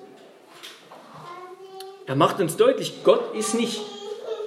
Er 2.08 2.16
macht 2.16 2.40
uns 2.40 2.56
deutlich, 2.56 3.04
Gott 3.04 3.36
ist 3.36 3.54
nicht 3.54 3.82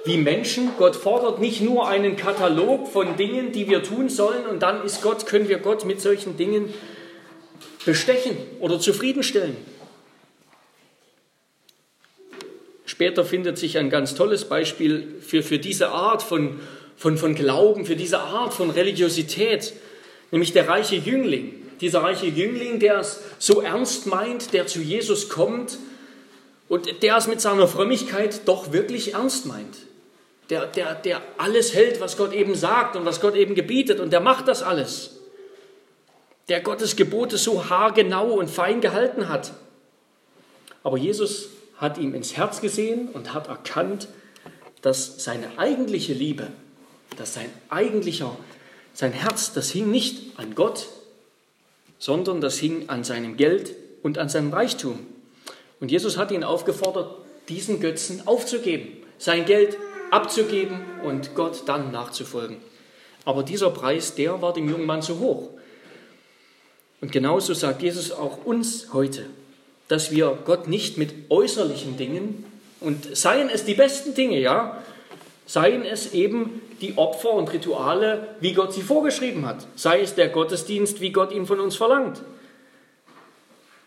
wie 0.03 0.17
Menschen. 0.17 0.71
Gott 0.79 0.95
fordert 0.95 1.39
nicht 1.39 1.61
nur 1.61 1.87
einen 1.87 2.15
Katalog 2.15 2.87
von 2.87 3.17
Dingen, 3.17 3.51
die 3.51 3.69
wir 3.69 3.83
tun 3.83 4.09
sollen 4.09 4.47
und 4.47 4.63
dann 4.63 4.83
ist 4.83 5.03
Gott, 5.03 5.27
können 5.27 5.47
wir 5.47 5.59
Gott 5.59 5.85
mit 5.85 6.01
solchen 6.01 6.37
Dingen 6.37 6.73
bestechen 7.85 8.35
oder 8.59 8.79
zufriedenstellen. 8.79 9.55
Später 12.85 13.23
findet 13.23 13.59
sich 13.59 13.77
ein 13.77 13.91
ganz 13.91 14.15
tolles 14.15 14.45
Beispiel 14.45 15.15
für, 15.21 15.43
für 15.43 15.59
diese 15.59 15.89
Art 15.89 16.23
von, 16.23 16.59
von, 16.97 17.15
von 17.15 17.35
Glauben, 17.35 17.85
für 17.85 17.95
diese 17.95 18.19
Art 18.19 18.55
von 18.55 18.71
Religiosität, 18.71 19.73
nämlich 20.31 20.51
der 20.51 20.67
reiche 20.67 20.95
Jüngling. 20.95 21.53
Dieser 21.79 22.01
reiche 22.01 22.25
Jüngling, 22.25 22.79
der 22.79 22.99
es 22.99 23.21
so 23.37 23.61
ernst 23.61 24.07
meint, 24.07 24.51
der 24.53 24.65
zu 24.65 24.81
Jesus 24.81 25.29
kommt 25.29 25.77
und 26.71 27.03
der 27.03 27.17
es 27.17 27.27
mit 27.27 27.41
seiner 27.41 27.67
Frömmigkeit 27.67 28.47
doch 28.47 28.71
wirklich 28.71 29.13
ernst 29.13 29.45
meint. 29.45 29.75
Der, 30.49 30.67
der, 30.67 30.95
der 30.95 31.21
alles 31.37 31.73
hält, 31.73 31.99
was 31.99 32.15
Gott 32.15 32.31
eben 32.31 32.55
sagt 32.55 32.95
und 32.95 33.03
was 33.03 33.19
Gott 33.19 33.35
eben 33.35 33.55
gebietet. 33.55 33.99
Und 33.99 34.13
der 34.13 34.21
macht 34.21 34.47
das 34.47 34.63
alles. 34.63 35.17
Der 36.47 36.61
Gottes 36.61 36.95
Gebote 36.95 37.37
so 37.37 37.69
haargenau 37.69 38.35
und 38.35 38.49
fein 38.49 38.79
gehalten 38.79 39.27
hat. 39.27 39.51
Aber 40.81 40.95
Jesus 40.95 41.49
hat 41.75 41.97
ihm 41.97 42.15
ins 42.15 42.37
Herz 42.37 42.61
gesehen 42.61 43.09
und 43.09 43.33
hat 43.33 43.49
erkannt, 43.49 44.07
dass 44.81 45.25
seine 45.25 45.57
eigentliche 45.57 46.13
Liebe, 46.13 46.47
dass 47.17 47.33
sein 47.33 47.49
eigentlicher, 47.67 48.37
sein 48.93 49.11
Herz, 49.11 49.51
das 49.51 49.71
hing 49.71 49.91
nicht 49.91 50.39
an 50.39 50.55
Gott, 50.55 50.87
sondern 51.99 52.39
das 52.39 52.59
hing 52.59 52.87
an 52.87 53.03
seinem 53.03 53.35
Geld, 53.35 53.75
und 54.03 54.17
an 54.17 54.29
seinem 54.29 54.53
Reichtum. 54.53 55.05
Und 55.81 55.91
Jesus 55.91 56.17
hat 56.17 56.31
ihn 56.31 56.45
aufgefordert, 56.45 57.13
diesen 57.49 57.81
Götzen 57.81 58.25
aufzugeben, 58.27 58.87
sein 59.17 59.45
Geld 59.45 59.77
abzugeben 60.11 60.79
und 61.03 61.35
Gott 61.35 61.63
dann 61.65 61.91
nachzufolgen. 61.91 62.57
Aber 63.25 63.43
dieser 63.43 63.71
Preis, 63.71 64.15
der 64.15 64.41
war 64.41 64.53
dem 64.53 64.69
jungen 64.69 64.85
Mann 64.85 65.01
zu 65.01 65.19
hoch. 65.19 65.49
Und 67.01 67.11
genauso 67.11 67.53
sagt 67.53 67.81
Jesus 67.81 68.11
auch 68.11 68.45
uns 68.45 68.93
heute, 68.93 69.25
dass 69.87 70.11
wir 70.11 70.37
Gott 70.45 70.67
nicht 70.67 70.97
mit 70.97 71.13
äußerlichen 71.29 71.97
Dingen, 71.97 72.45
und 72.79 73.15
seien 73.15 73.49
es 73.49 73.63
die 73.63 73.75
besten 73.75 74.15
Dinge, 74.15 74.39
ja, 74.39 74.81
seien 75.45 75.85
es 75.85 76.13
eben 76.13 76.61
die 76.81 76.97
Opfer 76.97 77.31
und 77.31 77.53
Rituale, 77.53 78.29
wie 78.39 78.53
Gott 78.53 78.73
sie 78.73 78.81
vorgeschrieben 78.81 79.45
hat, 79.45 79.67
sei 79.75 80.01
es 80.01 80.15
der 80.15 80.29
Gottesdienst, 80.29 80.99
wie 80.99 81.11
Gott 81.11 81.31
ihn 81.31 81.45
von 81.45 81.59
uns 81.59 81.75
verlangt. 81.75 82.21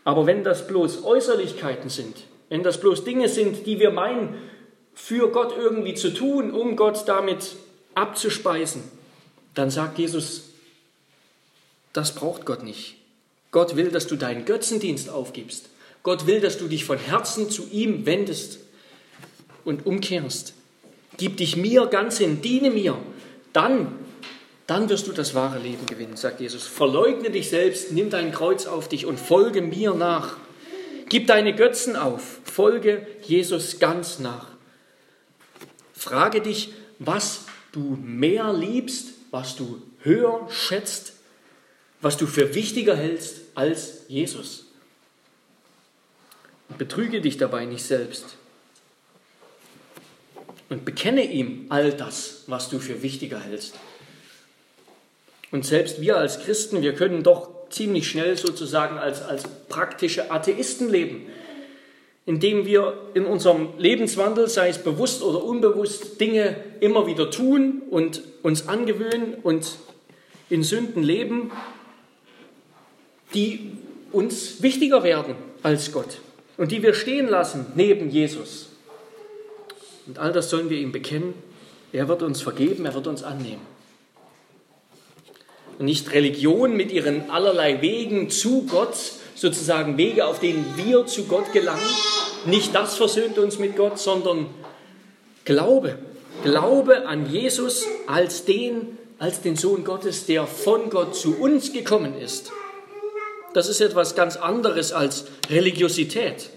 Aber 0.05 0.27
wenn 0.27 0.45
das 0.45 0.67
bloß 0.67 1.05
Äußerlichkeiten 1.05 1.89
sind, 1.89 2.17
wenn 2.49 2.63
das 2.63 2.79
bloß 2.79 3.05
Dinge 3.05 3.29
sind, 3.29 3.67
die 3.67 3.81
wir 3.81 3.91
meinen, 3.91 4.37
für 4.95 5.31
Gott 5.33 5.55
irgendwie 5.57 5.95
zu 5.95 6.15
tun, 6.15 6.53
um 6.53 6.77
Gott 6.77 7.05
damit 7.07 7.57
abzuspeisen, 7.95 8.83
dann 9.55 9.71
sagt 9.71 9.99
Jesus, 9.99 10.51
das 11.93 12.15
braucht 12.15 12.45
Gott 12.45 12.63
nicht. 12.63 12.97
Gott 13.51 13.77
will, 13.77 13.91
dass 13.91 14.07
du 14.07 14.17
deinen 14.17 14.45
Götzendienst 14.45 15.09
aufgibst. 15.09 15.71
Gott 16.03 16.27
will, 16.27 16.41
dass 16.41 16.59
du 16.59 16.69
dich 16.69 16.85
von 16.85 16.99
Herzen 16.99 17.51
zu 17.51 17.69
ihm 17.71 18.05
wendest 18.05 18.59
und 19.65 19.87
umkehrst. 19.87 20.55
Gib 21.17 21.37
dich 21.37 21.57
mir 21.57 21.87
ganz 21.87 22.19
hin, 22.19 22.43
diene 22.43 22.71
mir. 22.71 22.99
Dann, 23.53 23.93
dann 24.67 24.89
wirst 24.89 25.07
du 25.07 25.13
das 25.13 25.35
wahre 25.35 25.59
Leben 25.59 25.87
gewinnen, 25.87 26.17
sagt 26.17 26.41
Jesus. 26.41 26.67
Verleugne 26.67 27.31
dich 27.31 27.51
selbst, 27.51 27.93
nimm 27.93 28.11
dein 28.11 28.33
Kreuz 28.33 28.67
auf 28.67 28.89
dich 28.89 29.05
und 29.05 29.21
folge 29.21 29.61
mir 29.61 29.93
nach. 29.93 30.37
Gib 31.09 31.27
deine 31.27 31.55
Götzen 31.55 31.97
auf, 31.97 32.41
folge 32.45 33.07
Jesus 33.23 33.79
ganz 33.79 34.19
nach. 34.19 34.47
Frage 35.93 36.41
dich, 36.41 36.73
was 36.99 37.45
du 37.73 37.99
mehr 38.03 38.53
liebst, 38.53 39.09
was 39.31 39.57
du 39.57 39.83
höher 40.03 40.49
schätzt, 40.51 41.15
was 42.01 42.17
du 42.17 42.27
für 42.27 42.55
wichtiger 42.55 42.97
hältst 42.97 43.41
als 43.55 44.05
Jesus. 44.09 44.67
Betrüge 46.79 47.21
dich 47.21 47.37
dabei 47.37 47.67
nicht 47.67 47.85
selbst 47.85 48.37
und 50.69 50.85
bekenne 50.85 51.25
ihm 51.25 51.67
all 51.69 51.93
das, 51.93 52.45
was 52.47 52.69
du 52.69 52.79
für 52.79 53.03
wichtiger 53.03 53.39
hältst. 53.39 53.75
Und 55.55 55.65
selbst 55.65 56.01
wir 56.01 56.17
als 56.17 56.41
Christen, 56.41 56.83
wir 56.83 56.95
können 56.95 57.23
doch 57.23 57.49
ziemlich 57.71 58.09
schnell 58.09 58.37
sozusagen 58.37 58.99
als, 58.99 59.23
als 59.23 59.45
praktische 59.69 60.33
Atheisten 60.33 60.91
leben, 60.91 61.27
indem 62.27 62.67
wir 62.67 62.99
in 63.15 63.25
unserem 63.25 63.69
Lebenswandel, 63.79 64.49
sei 64.49 64.69
es 64.71 64.79
bewusst 64.79 65.23
oder 65.23 65.45
unbewusst, 65.45 66.21
Dinge 66.21 66.57
immer 66.81 67.07
wieder 67.07 67.31
tun 67.31 67.83
und 67.89 68.23
uns 68.43 68.67
angewöhnen 68.67 69.35
und 69.45 69.77
in 70.51 70.65
Sünden 70.65 71.05
leben, 71.05 71.53
die 73.33 73.71
uns 74.11 74.61
wichtiger 74.61 75.05
werden 75.05 75.37
als 75.63 75.93
Gott 75.93 76.19
und 76.57 76.73
die 76.73 76.83
wir 76.83 76.95
stehen 76.95 77.29
lassen 77.29 77.67
neben 77.77 78.11
Jesus. 78.11 78.71
Und 80.09 80.19
all 80.19 80.33
das 80.33 80.51
sollen 80.51 80.69
wir 80.69 80.79
ihm 80.79 80.91
bekennen. 80.91 81.33
Er 81.93 82.09
wird 82.09 82.25
uns 82.25 82.43
vergeben, 82.43 82.87
er 82.87 82.95
wird 82.95 83.07
uns 83.07 83.23
annehmen. 83.23 83.74
Und 85.79 85.87
nicht 85.87 86.13
Religion 86.13 86.77
mit 86.77 86.93
ihren 86.93 87.31
allerlei 87.31 87.81
Wegen 87.81 88.31
zu 88.31 88.67
Gott, 88.67 88.97
sozusagen 89.35 89.99
Wege, 89.99 90.27
auf 90.27 90.39
denen 90.39 90.75
wir 90.77 91.07
zu 91.07 91.25
Gott 91.25 91.53
gelangen. 91.53 91.83
Nicht 92.47 92.75
das 92.75 92.97
versöhnt 92.97 93.39
uns 93.39 93.59
mit 93.59 93.77
Gott, 93.77 93.99
sondern 93.99 94.47
Glaube. 95.45 95.99
Glaube 96.43 97.07
an 97.07 97.31
Jesus 97.31 97.87
als 98.07 98.45
den, 98.45 98.99
als 99.19 99.41
den 99.41 99.57
Sohn 99.57 99.85
Gottes, 99.85 100.27
der 100.27 100.47
von 100.47 100.91
Gott 100.91 101.17
zu 101.17 101.37
uns 101.39 101.73
gekommen 101.73 102.19
ist. 102.19 102.53
Das 103.55 103.69
ist 103.69 103.81
etwas 103.81 104.15
ganz 104.15 104.37
anderes 104.37 104.93
als 104.93 105.27
Religiosität. 105.49 106.51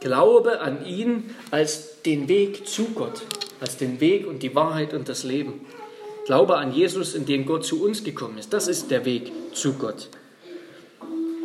Glaube 0.00 0.60
an 0.60 0.86
ihn 0.86 1.34
als 1.50 2.02
den 2.02 2.28
Weg 2.28 2.66
zu 2.66 2.86
Gott, 2.94 3.22
als 3.60 3.76
den 3.76 4.00
Weg 4.00 4.26
und 4.26 4.42
die 4.42 4.54
Wahrheit 4.54 4.94
und 4.94 5.08
das 5.08 5.24
Leben. 5.24 5.60
Glaube 6.30 6.58
an 6.58 6.72
Jesus, 6.72 7.16
in 7.16 7.26
dem 7.26 7.44
Gott 7.44 7.64
zu 7.64 7.82
uns 7.82 8.04
gekommen 8.04 8.38
ist. 8.38 8.52
Das 8.52 8.68
ist 8.68 8.92
der 8.92 9.04
Weg 9.04 9.32
zu 9.52 9.72
Gott. 9.72 10.06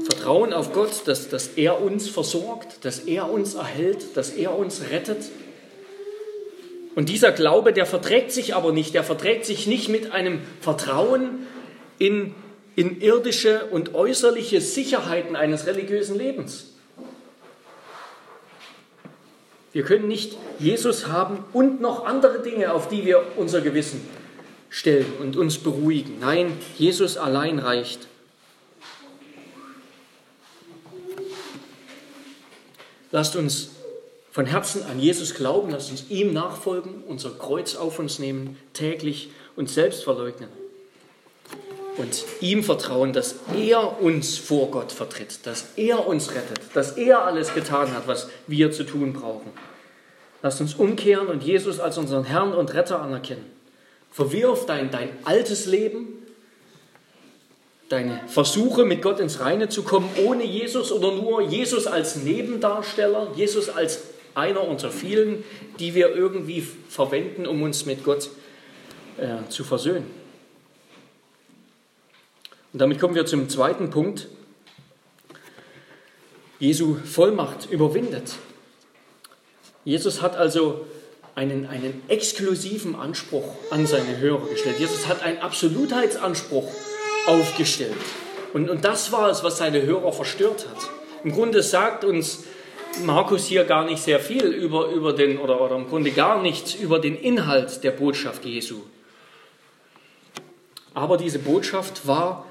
Vertrauen 0.04 0.54
auf 0.54 0.74
Gott, 0.74 1.08
dass, 1.08 1.28
dass 1.28 1.48
er 1.56 1.82
uns 1.82 2.08
versorgt, 2.08 2.86
dass 2.86 3.00
er 3.00 3.32
uns 3.32 3.56
erhält, 3.56 4.16
dass 4.16 4.30
er 4.30 4.56
uns 4.56 4.92
rettet. 4.92 5.32
Und 6.94 7.10
dieser 7.10 7.32
Glaube, 7.32 7.74
der 7.74 7.88
verträgt 7.88 8.32
sich 8.32 8.54
aber 8.54 8.72
nicht, 8.74 8.94
der 8.94 9.04
verträgt 9.04 9.48
sich 9.48 9.66
nicht 9.66 9.90
mit 9.90 10.12
einem 10.12 10.42
Vertrauen 10.62 11.48
in, 11.98 12.36
in 12.76 13.02
irdische 13.02 13.66
und 13.72 13.96
äußerliche 13.96 14.62
Sicherheiten 14.62 15.36
eines 15.36 15.66
religiösen 15.66 16.16
Lebens. 16.16 16.76
Wir 19.74 19.82
können 19.82 20.08
nicht 20.08 20.38
Jesus 20.60 21.08
haben 21.08 21.44
und 21.54 21.82
noch 21.82 22.06
andere 22.06 22.44
Dinge, 22.44 22.72
auf 22.72 22.88
die 22.88 23.04
wir 23.04 23.24
unser 23.36 23.62
Gewissen 23.62 24.08
stellen 24.70 25.12
und 25.20 25.38
uns 25.38 25.58
beruhigen. 25.58 26.20
Nein, 26.20 26.58
Jesus 26.78 27.18
allein 27.18 27.60
reicht. 27.60 28.08
Lasst 33.12 33.36
uns 33.36 33.70
von 34.32 34.46
Herzen 34.46 34.84
an 34.84 35.00
Jesus 35.00 35.34
glauben, 35.34 35.72
lasst 35.72 35.92
uns 35.92 36.10
ihm 36.10 36.34
nachfolgen, 36.34 37.04
unser 37.08 37.32
Kreuz 37.32 37.76
auf 37.76 38.00
uns 38.00 38.20
nehmen, 38.20 38.58
täglich 38.74 39.30
uns 39.56 39.74
selbst 39.74 40.04
verleugnen 40.04 40.50
und 41.98 42.26
ihm 42.42 42.64
vertrauen, 42.64 43.14
dass 43.14 43.36
er 43.56 44.02
uns 44.02 44.38
vor 44.38 44.70
Gott 44.72 44.92
vertritt, 44.92 45.46
dass 45.46 45.78
er 45.78 46.06
uns 46.08 46.32
rettet, 46.32 46.60
dass 46.74 46.98
er 46.98 47.24
alles 47.24 47.54
getan 47.54 47.94
hat, 47.94 48.08
was 48.08 48.30
wir 48.48 48.72
zu 48.72 48.84
tun 48.84 49.14
brauchen. 49.14 49.52
Lasst 50.42 50.62
uns 50.62 50.76
umkehren 50.76 51.28
und 51.28 51.44
Jesus 51.44 51.80
als 51.80 51.98
unseren 51.98 52.26
Herrn 52.26 52.54
und 52.54 52.74
Retter 52.74 53.02
anerkennen. 53.02 53.55
Verwirf 54.16 54.66
dein, 54.66 54.92
dein 54.92 55.10
altes 55.26 55.66
Leben, 55.66 56.08
deine 57.90 58.22
Versuche, 58.28 58.86
mit 58.86 59.02
Gott 59.02 59.20
ins 59.20 59.42
Reine 59.42 59.68
zu 59.68 59.84
kommen, 59.84 60.10
ohne 60.24 60.46
Jesus 60.46 60.94
oder 60.94 61.12
nur 61.12 61.42
Jesus 61.42 61.86
als 61.86 62.16
Nebendarsteller, 62.16 63.34
Jesus 63.36 63.68
als 63.68 64.04
einer 64.34 64.66
unter 64.66 64.90
vielen, 64.90 65.44
die 65.80 65.96
wir 65.96 66.16
irgendwie 66.16 66.62
verwenden, 66.62 67.46
um 67.46 67.62
uns 67.62 67.86
mit 67.86 68.06
Gott 68.06 68.30
äh, 69.18 69.50
zu 69.50 69.66
versöhnen. 69.66 70.10
Und 72.72 72.80
damit 72.80 73.02
kommen 73.02 73.16
wir 73.16 73.26
zum 73.26 73.50
zweiten 73.50 73.90
Punkt. 73.90 74.30
Jesu 76.58 76.96
Vollmacht 77.04 77.70
überwindet. 77.70 78.36
Jesus 79.84 80.22
hat 80.22 80.38
also 80.38 80.86
einen, 81.36 81.68
einen 81.68 82.02
exklusiven 82.08 82.96
Anspruch 82.96 83.56
an 83.70 83.86
seine 83.86 84.18
Hörer 84.18 84.48
gestellt. 84.48 84.80
Jesus 84.80 85.08
hat 85.08 85.22
einen 85.22 85.40
Absolutheitsanspruch 85.40 86.72
aufgestellt. 87.28 87.94
Und, 88.54 88.70
und 88.70 88.86
das 88.86 89.12
war 89.12 89.30
es, 89.30 89.44
was 89.44 89.58
seine 89.58 89.82
Hörer 89.82 90.14
verstört 90.14 90.66
hat. 90.70 90.90
Im 91.24 91.34
Grunde 91.34 91.62
sagt 91.62 92.06
uns 92.06 92.46
Markus 93.04 93.46
hier 93.46 93.66
gar 93.66 93.84
nicht 93.84 94.02
sehr 94.02 94.22
viel 94.22 94.46
über, 94.46 94.88
über 94.90 95.12
den, 95.12 95.38
oder, 95.38 95.60
oder 95.60 95.76
im 95.76 95.90
Grunde 95.90 96.12
gar 96.12 96.42
nichts 96.42 96.74
über 96.76 97.00
den 97.00 97.18
Inhalt 97.18 97.84
der 97.84 97.92
Botschaft 97.92 98.46
Jesu. 98.46 98.82
Aber 100.94 101.18
diese 101.18 101.40
Botschaft 101.40 102.08
war 102.08 102.46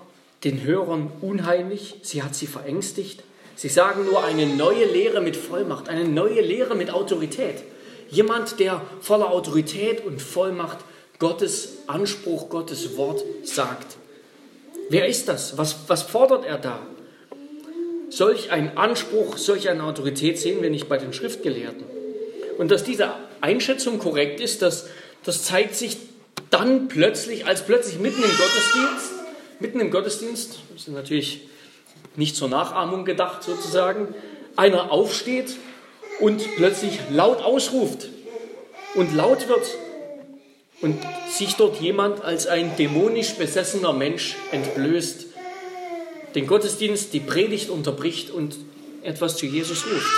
den 0.45 0.63
Hörern 0.63 1.11
unheimlich, 1.23 1.97
sie 2.03 2.23
hat 2.23 2.35
sie 2.35 2.47
verängstigt. 2.47 3.23
Sie 3.57 3.69
sagen 3.71 4.05
nur 4.05 4.23
eine 4.25 4.47
neue 4.47 4.85
Lehre 4.85 5.23
mit 5.23 5.37
Vollmacht, 5.37 5.89
eine 5.89 6.05
neue 6.05 6.43
Lehre 6.43 6.75
mit 6.75 6.93
Autorität. 6.93 7.63
Jemand, 8.11 8.61
der 8.61 8.83
voller 9.01 9.31
Autorität 9.31 10.05
und 10.05 10.21
Vollmacht 10.21 10.79
Gottes 11.19 11.79
Anspruch, 11.87 12.49
Gottes 12.49 12.97
Wort 12.97 13.23
sagt. 13.45 13.97
Wer 14.91 15.07
ist 15.07 15.29
das? 15.29 15.57
Was, 15.57 15.77
was 15.89 16.03
fordert 16.03 16.45
er 16.45 16.59
da? 16.59 16.81
Solch 18.11 18.51
ein 18.51 18.77
Anspruch, 18.77 19.39
solch 19.39 19.69
eine 19.69 19.85
Autorität 19.85 20.39
sehen 20.39 20.63
wir 20.63 20.71
nicht 20.71 20.89
bei 20.89 20.99
den 20.99 21.13
Schriftgelehrten. 21.13 21.85
Und 22.59 22.71
dass 22.71 22.85
diese 22.85 23.13
Einschätzung 23.41 23.99
korrekt 23.99 24.41
ist, 24.41 24.63
das, 24.63 24.89
das 25.25 25.45
zeigt 25.45 25.75
sich 25.75 25.97
dann 26.51 26.89
plötzlich, 26.89 27.47
als 27.47 27.65
plötzlich 27.65 27.99
mitten 27.99 28.23
im 28.23 28.31
Gottesdienst 28.31 29.15
mitten 29.61 29.81
im 29.81 29.91
Gottesdienst, 29.91 30.59
das 30.73 30.83
ist 30.83 30.89
natürlich 30.89 31.49
nicht 32.17 32.37
zur 32.37 32.49
Nachahmung 32.49 33.05
gedacht 33.05 33.43
sozusagen, 33.43 34.15
einer 34.57 34.93
aufsteht 34.93 35.57
und 36.21 36.43
plötzlich 36.57 36.99
laut 37.11 37.43
ausruft 37.43 38.09
und 38.95 39.15
laut 39.15 39.49
wird 39.49 39.67
und 40.81 40.99
sich 41.31 41.55
dort 41.55 41.81
jemand 41.81 42.23
als 42.23 42.47
ein 42.47 42.77
dämonisch 42.77 43.35
besessener 43.35 43.93
Mensch 43.93 44.37
entblößt, 44.53 45.27
den 46.35 46.47
Gottesdienst, 46.47 47.13
die 47.13 47.21
Predigt 47.21 47.71
unterbricht 47.71 48.31
und 48.31 48.57
etwas 49.03 49.37
zu 49.37 49.47
Jesus 49.47 49.85
ruft. 49.87 50.13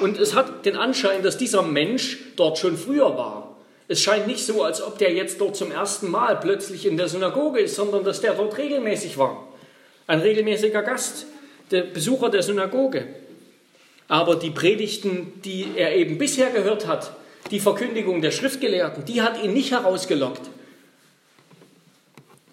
Und 0.00 0.18
es 0.18 0.34
hat 0.34 0.66
den 0.66 0.76
Anschein, 0.76 1.22
dass 1.22 1.38
dieser 1.38 1.62
Mensch 1.62 2.18
dort 2.36 2.58
schon 2.58 2.76
früher 2.76 3.16
war. 3.16 3.56
Es 3.86 4.02
scheint 4.02 4.26
nicht 4.26 4.44
so, 4.44 4.62
als 4.62 4.82
ob 4.82 4.98
der 4.98 5.12
jetzt 5.12 5.40
dort 5.40 5.56
zum 5.56 5.70
ersten 5.70 6.10
Mal 6.10 6.36
plötzlich 6.36 6.86
in 6.86 6.96
der 6.96 7.08
Synagoge 7.08 7.60
ist, 7.60 7.76
sondern 7.76 8.02
dass 8.02 8.20
der 8.20 8.34
dort 8.34 8.56
regelmäßig 8.56 9.18
war. 9.18 9.46
Ein 10.06 10.20
regelmäßiger 10.20 10.82
Gast, 10.82 11.26
der 11.70 11.82
Besucher 11.82 12.30
der 12.30 12.42
Synagoge. 12.42 13.06
Aber 14.08 14.36
die 14.36 14.50
Predigten, 14.50 15.32
die 15.44 15.66
er 15.76 15.96
eben 15.96 16.18
bisher 16.18 16.50
gehört 16.50 16.86
hat, 16.86 17.12
die 17.50 17.60
Verkündigung 17.60 18.22
der 18.22 18.30
Schriftgelehrten, 18.30 19.04
die 19.04 19.22
hat 19.22 19.42
ihn 19.42 19.52
nicht 19.52 19.70
herausgelockt. 19.70 20.42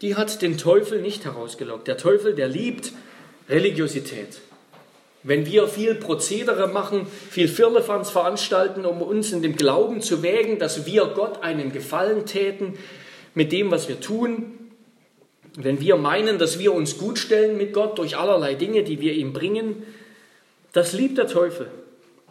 Die 0.02 0.16
hat 0.16 0.42
den 0.42 0.58
Teufel 0.58 1.02
nicht 1.02 1.26
herausgelockt. 1.26 1.88
Der 1.88 1.98
Teufel, 1.98 2.34
der 2.34 2.48
liebt 2.48 2.92
Religiosität. 3.50 4.40
Wenn 5.24 5.46
wir 5.46 5.68
viel 5.68 5.96
Prozedere 5.96 6.68
machen, 6.68 7.06
viel 7.30 7.48
Firlefanz 7.48 8.10
veranstalten, 8.10 8.86
um 8.86 9.02
uns 9.02 9.32
in 9.32 9.44
dem 9.44 9.56
Glauben 9.56 10.02
zu 10.02 10.24
wägen, 10.24 10.58
dass 10.58 10.88
wir 10.88 11.06
Gott 11.16 11.44
einen 11.44 11.72
Gefallen 11.72 12.26
täten 12.26 12.78
mit 13.36 13.52
dem, 13.52 13.70
was 13.70 13.88
wir 13.88 14.00
tun, 14.00 14.54
wenn 15.56 15.80
wir 15.80 15.98
meinen, 15.98 16.40
dass 16.40 16.60
wir 16.60 16.74
uns 16.74 16.98
gut 16.98 17.20
stellen 17.20 17.58
mit 17.58 17.74
Gott 17.74 18.00
durch 18.00 18.18
allerlei 18.18 18.56
Dinge, 18.56 18.84
die 18.84 19.00
wir 19.00 19.14
ihm 19.14 19.34
bringen, 19.34 19.84
das 20.74 20.94
liebt 20.94 21.18
der 21.18 21.28
Teufel. 21.28 21.70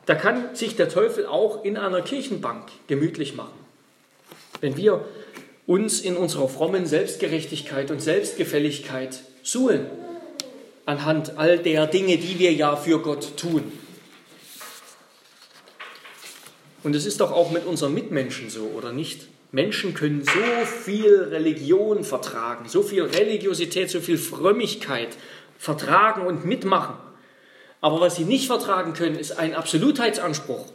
Da 0.06 0.14
kann 0.14 0.54
sich 0.56 0.76
der 0.76 0.88
Teufel 0.88 1.26
auch 1.26 1.64
in 1.64 1.76
einer 1.76 2.02
Kirchenbank 2.02 2.68
gemütlich 2.86 3.34
machen. 3.34 3.58
Wenn 4.60 4.76
wir 4.76 5.04
uns 5.66 6.00
in 6.00 6.16
unserer 6.16 6.48
frommen 6.48 6.86
Selbstgerechtigkeit 6.86 7.90
und 7.90 8.00
Selbstgefälligkeit 8.00 9.20
suhlen, 9.42 9.86
anhand 10.86 11.38
all 11.38 11.58
der 11.58 11.86
Dinge, 11.86 12.16
die 12.16 12.38
wir 12.38 12.52
ja 12.52 12.76
für 12.76 13.00
Gott 13.00 13.36
tun. 13.36 13.70
Und 16.82 16.96
es 16.96 17.06
ist 17.06 17.20
doch 17.20 17.30
auch 17.30 17.50
mit 17.50 17.66
unseren 17.66 17.94
Mitmenschen 17.94 18.50
so, 18.50 18.72
oder 18.76 18.92
nicht? 18.92 19.28
Menschen 19.52 19.94
können 19.94 20.24
so 20.24 20.66
viel 20.84 21.14
Religion 21.24 22.04
vertragen, 22.04 22.68
so 22.68 22.82
viel 22.82 23.02
Religiosität, 23.02 23.90
so 23.90 24.00
viel 24.00 24.16
Frömmigkeit 24.16 25.08
vertragen 25.58 26.26
und 26.26 26.44
mitmachen. 26.44 26.96
Aber 27.80 28.00
was 28.00 28.16
sie 28.16 28.24
nicht 28.24 28.46
vertragen 28.46 28.92
können, 28.92 29.16
ist 29.16 29.38
ein 29.38 29.54
Absolutheitsanspruch. 29.54 30.66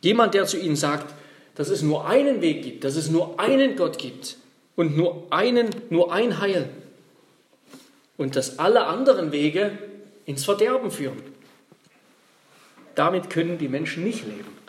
Jemand, 0.00 0.34
der 0.34 0.46
zu 0.46 0.58
ihnen 0.58 0.76
sagt, 0.76 1.14
dass 1.54 1.68
es 1.68 1.82
nur 1.82 2.06
einen 2.06 2.40
Weg 2.40 2.62
gibt, 2.62 2.84
dass 2.84 2.96
es 2.96 3.10
nur 3.10 3.38
einen 3.38 3.76
Gott 3.76 3.98
gibt 3.98 4.36
und 4.74 4.96
nur 4.96 5.26
einen, 5.30 5.70
nur 5.90 6.12
ein 6.12 6.40
Heil 6.40 6.68
und 8.16 8.36
dass 8.36 8.58
alle 8.58 8.86
anderen 8.86 9.32
Wege 9.32 9.78
ins 10.24 10.44
Verderben 10.44 10.90
führen. 10.90 11.22
Damit 12.94 13.30
können 13.30 13.58
die 13.58 13.68
Menschen 13.68 14.04
nicht 14.04 14.24
leben. 14.26 14.62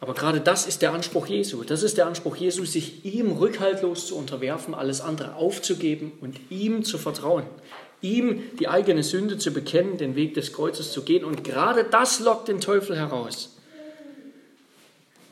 Aber 0.00 0.14
gerade 0.14 0.40
das 0.40 0.66
ist 0.66 0.80
der 0.80 0.94
Anspruch 0.94 1.26
Jesu. 1.26 1.62
Das 1.62 1.82
ist 1.82 1.98
der 1.98 2.06
Anspruch 2.06 2.36
Jesu, 2.36 2.64
sich 2.64 3.04
ihm 3.04 3.32
rückhaltlos 3.32 4.06
zu 4.06 4.16
unterwerfen, 4.16 4.74
alles 4.74 5.02
andere 5.02 5.34
aufzugeben 5.34 6.12
und 6.22 6.40
ihm 6.50 6.84
zu 6.84 6.96
vertrauen. 6.96 7.44
Ihm 8.02 8.42
die 8.58 8.68
eigene 8.68 9.02
Sünde 9.02 9.38
zu 9.38 9.52
bekennen, 9.52 9.98
den 9.98 10.16
Weg 10.16 10.34
des 10.34 10.52
Kreuzes 10.52 10.92
zu 10.92 11.02
gehen. 11.02 11.24
Und 11.24 11.44
gerade 11.44 11.84
das 11.84 12.20
lockt 12.20 12.48
den 12.48 12.60
Teufel 12.60 12.96
heraus. 12.96 13.56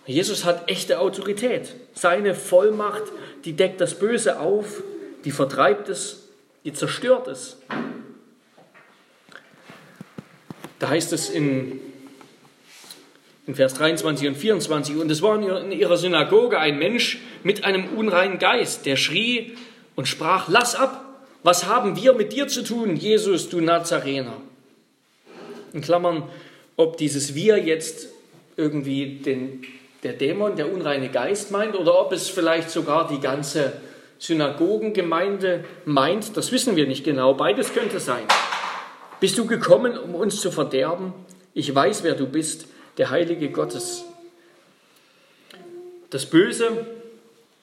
Jesus 0.06 0.44
hat 0.44 0.70
echte 0.70 1.00
Autorität. 1.00 1.74
Seine 1.94 2.34
Vollmacht, 2.34 3.04
die 3.44 3.52
deckt 3.54 3.80
das 3.80 3.98
Böse 3.98 4.40
auf 4.40 4.82
die 5.24 5.30
vertreibt 5.30 5.88
es, 5.88 6.28
die 6.64 6.72
zerstört 6.72 7.28
es. 7.28 7.58
Da 10.78 10.88
heißt 10.88 11.12
es 11.12 11.28
in, 11.28 11.80
in 13.46 13.54
Vers 13.54 13.74
23 13.74 14.28
und 14.28 14.36
24, 14.36 14.96
und 14.96 15.10
es 15.10 15.22
war 15.22 15.38
in 15.38 15.72
ihrer 15.72 15.96
Synagoge 15.96 16.58
ein 16.58 16.78
Mensch 16.78 17.18
mit 17.42 17.64
einem 17.64 17.88
unreinen 17.96 18.38
Geist, 18.38 18.86
der 18.86 18.96
schrie 18.96 19.56
und 19.96 20.06
sprach, 20.06 20.48
lass 20.48 20.76
ab, 20.76 21.04
was 21.48 21.64
haben 21.64 21.96
wir 21.96 22.12
mit 22.12 22.34
dir 22.34 22.46
zu 22.46 22.62
tun, 22.62 22.94
Jesus, 22.94 23.48
du 23.48 23.62
Nazarener? 23.62 24.36
In 25.72 25.80
Klammern, 25.80 26.24
ob 26.76 26.98
dieses 26.98 27.34
Wir 27.34 27.56
jetzt 27.56 28.08
irgendwie 28.58 29.20
den, 29.20 29.64
der 30.02 30.12
Dämon, 30.12 30.56
der 30.56 30.70
unreine 30.70 31.08
Geist 31.08 31.50
meint, 31.50 31.74
oder 31.74 31.98
ob 31.98 32.12
es 32.12 32.28
vielleicht 32.28 32.68
sogar 32.68 33.08
die 33.08 33.20
ganze 33.20 33.72
Synagogengemeinde 34.18 35.64
meint, 35.86 36.36
das 36.36 36.52
wissen 36.52 36.76
wir 36.76 36.86
nicht 36.86 37.02
genau. 37.02 37.32
Beides 37.32 37.72
könnte 37.72 37.98
sein. 37.98 38.24
Bist 39.18 39.38
du 39.38 39.46
gekommen, 39.46 39.96
um 39.96 40.16
uns 40.16 40.42
zu 40.42 40.50
verderben? 40.50 41.14
Ich 41.54 41.74
weiß, 41.74 42.02
wer 42.02 42.14
du 42.14 42.26
bist, 42.26 42.66
der 42.98 43.08
Heilige 43.08 43.48
Gottes. 43.48 44.04
Das 46.10 46.26
Böse, 46.26 46.86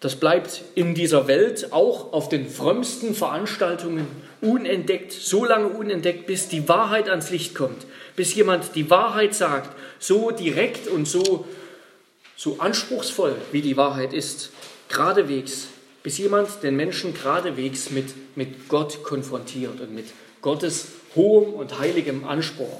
das 0.06 0.18
bleibt 0.18 0.62
in 0.76 0.94
dieser 0.94 1.28
Welt 1.28 1.74
auch 1.74 2.13
auf 2.13 2.30
den 2.30 2.48
frömmsten 2.48 3.15
Veranstaltungen 3.15 4.06
unentdeckt, 4.39 5.12
so 5.12 5.46
lange 5.46 5.70
unentdeckt, 5.70 6.28
bis 6.28 6.48
die 6.48 6.70
Wahrheit 6.70 7.10
ans 7.10 7.32
Licht 7.32 7.56
kommt, 7.56 7.88
bis 8.15 8.36
jemand 8.36 8.76
die 8.76 8.91
Wahrheit 8.91 9.34
sagt, 9.34 9.76
so 9.98 10.30
direkt 10.30 10.88
und 10.88 11.08
so, 11.08 11.48
so 12.36 12.60
anspruchsvoll, 12.60 13.36
wie 13.52 13.63
die 13.63 13.78
Wahrheit 13.78 14.13
ist, 14.13 14.52
geradewegs 14.89 15.70
bis 16.04 16.20
jemand 16.20 16.62
den 16.62 16.76
Menschen 16.76 17.15
geradewegs 17.15 17.89
mit, 17.89 18.13
mit 18.36 18.70
Gott 18.70 19.02
konfrontiert 19.02 19.82
und 19.82 19.96
mit 19.96 20.06
Gottes 20.44 20.89
hohem 21.15 21.52
und 21.56 21.80
heiligem 21.80 22.26
Anspruch. 22.26 22.80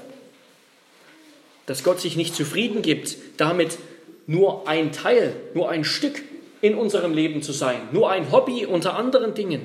Dass 1.66 1.84
Gott 1.84 2.00
sich 2.00 2.18
nicht 2.18 2.36
zufrieden 2.36 2.84
gibt, 2.84 3.18
damit 3.38 3.80
nur 4.28 4.68
ein 4.68 4.92
Teil, 4.92 5.36
nur 5.56 5.72
ein 5.72 5.84
Stück 5.84 6.22
in 6.66 6.74
unserem 6.76 7.14
Leben 7.14 7.44
zu 7.44 7.52
sein, 7.52 7.90
nur 7.92 8.10
ein 8.10 8.32
Hobby 8.32 8.66
unter 8.66 8.96
anderen 8.96 9.36
Dingen. 9.36 9.62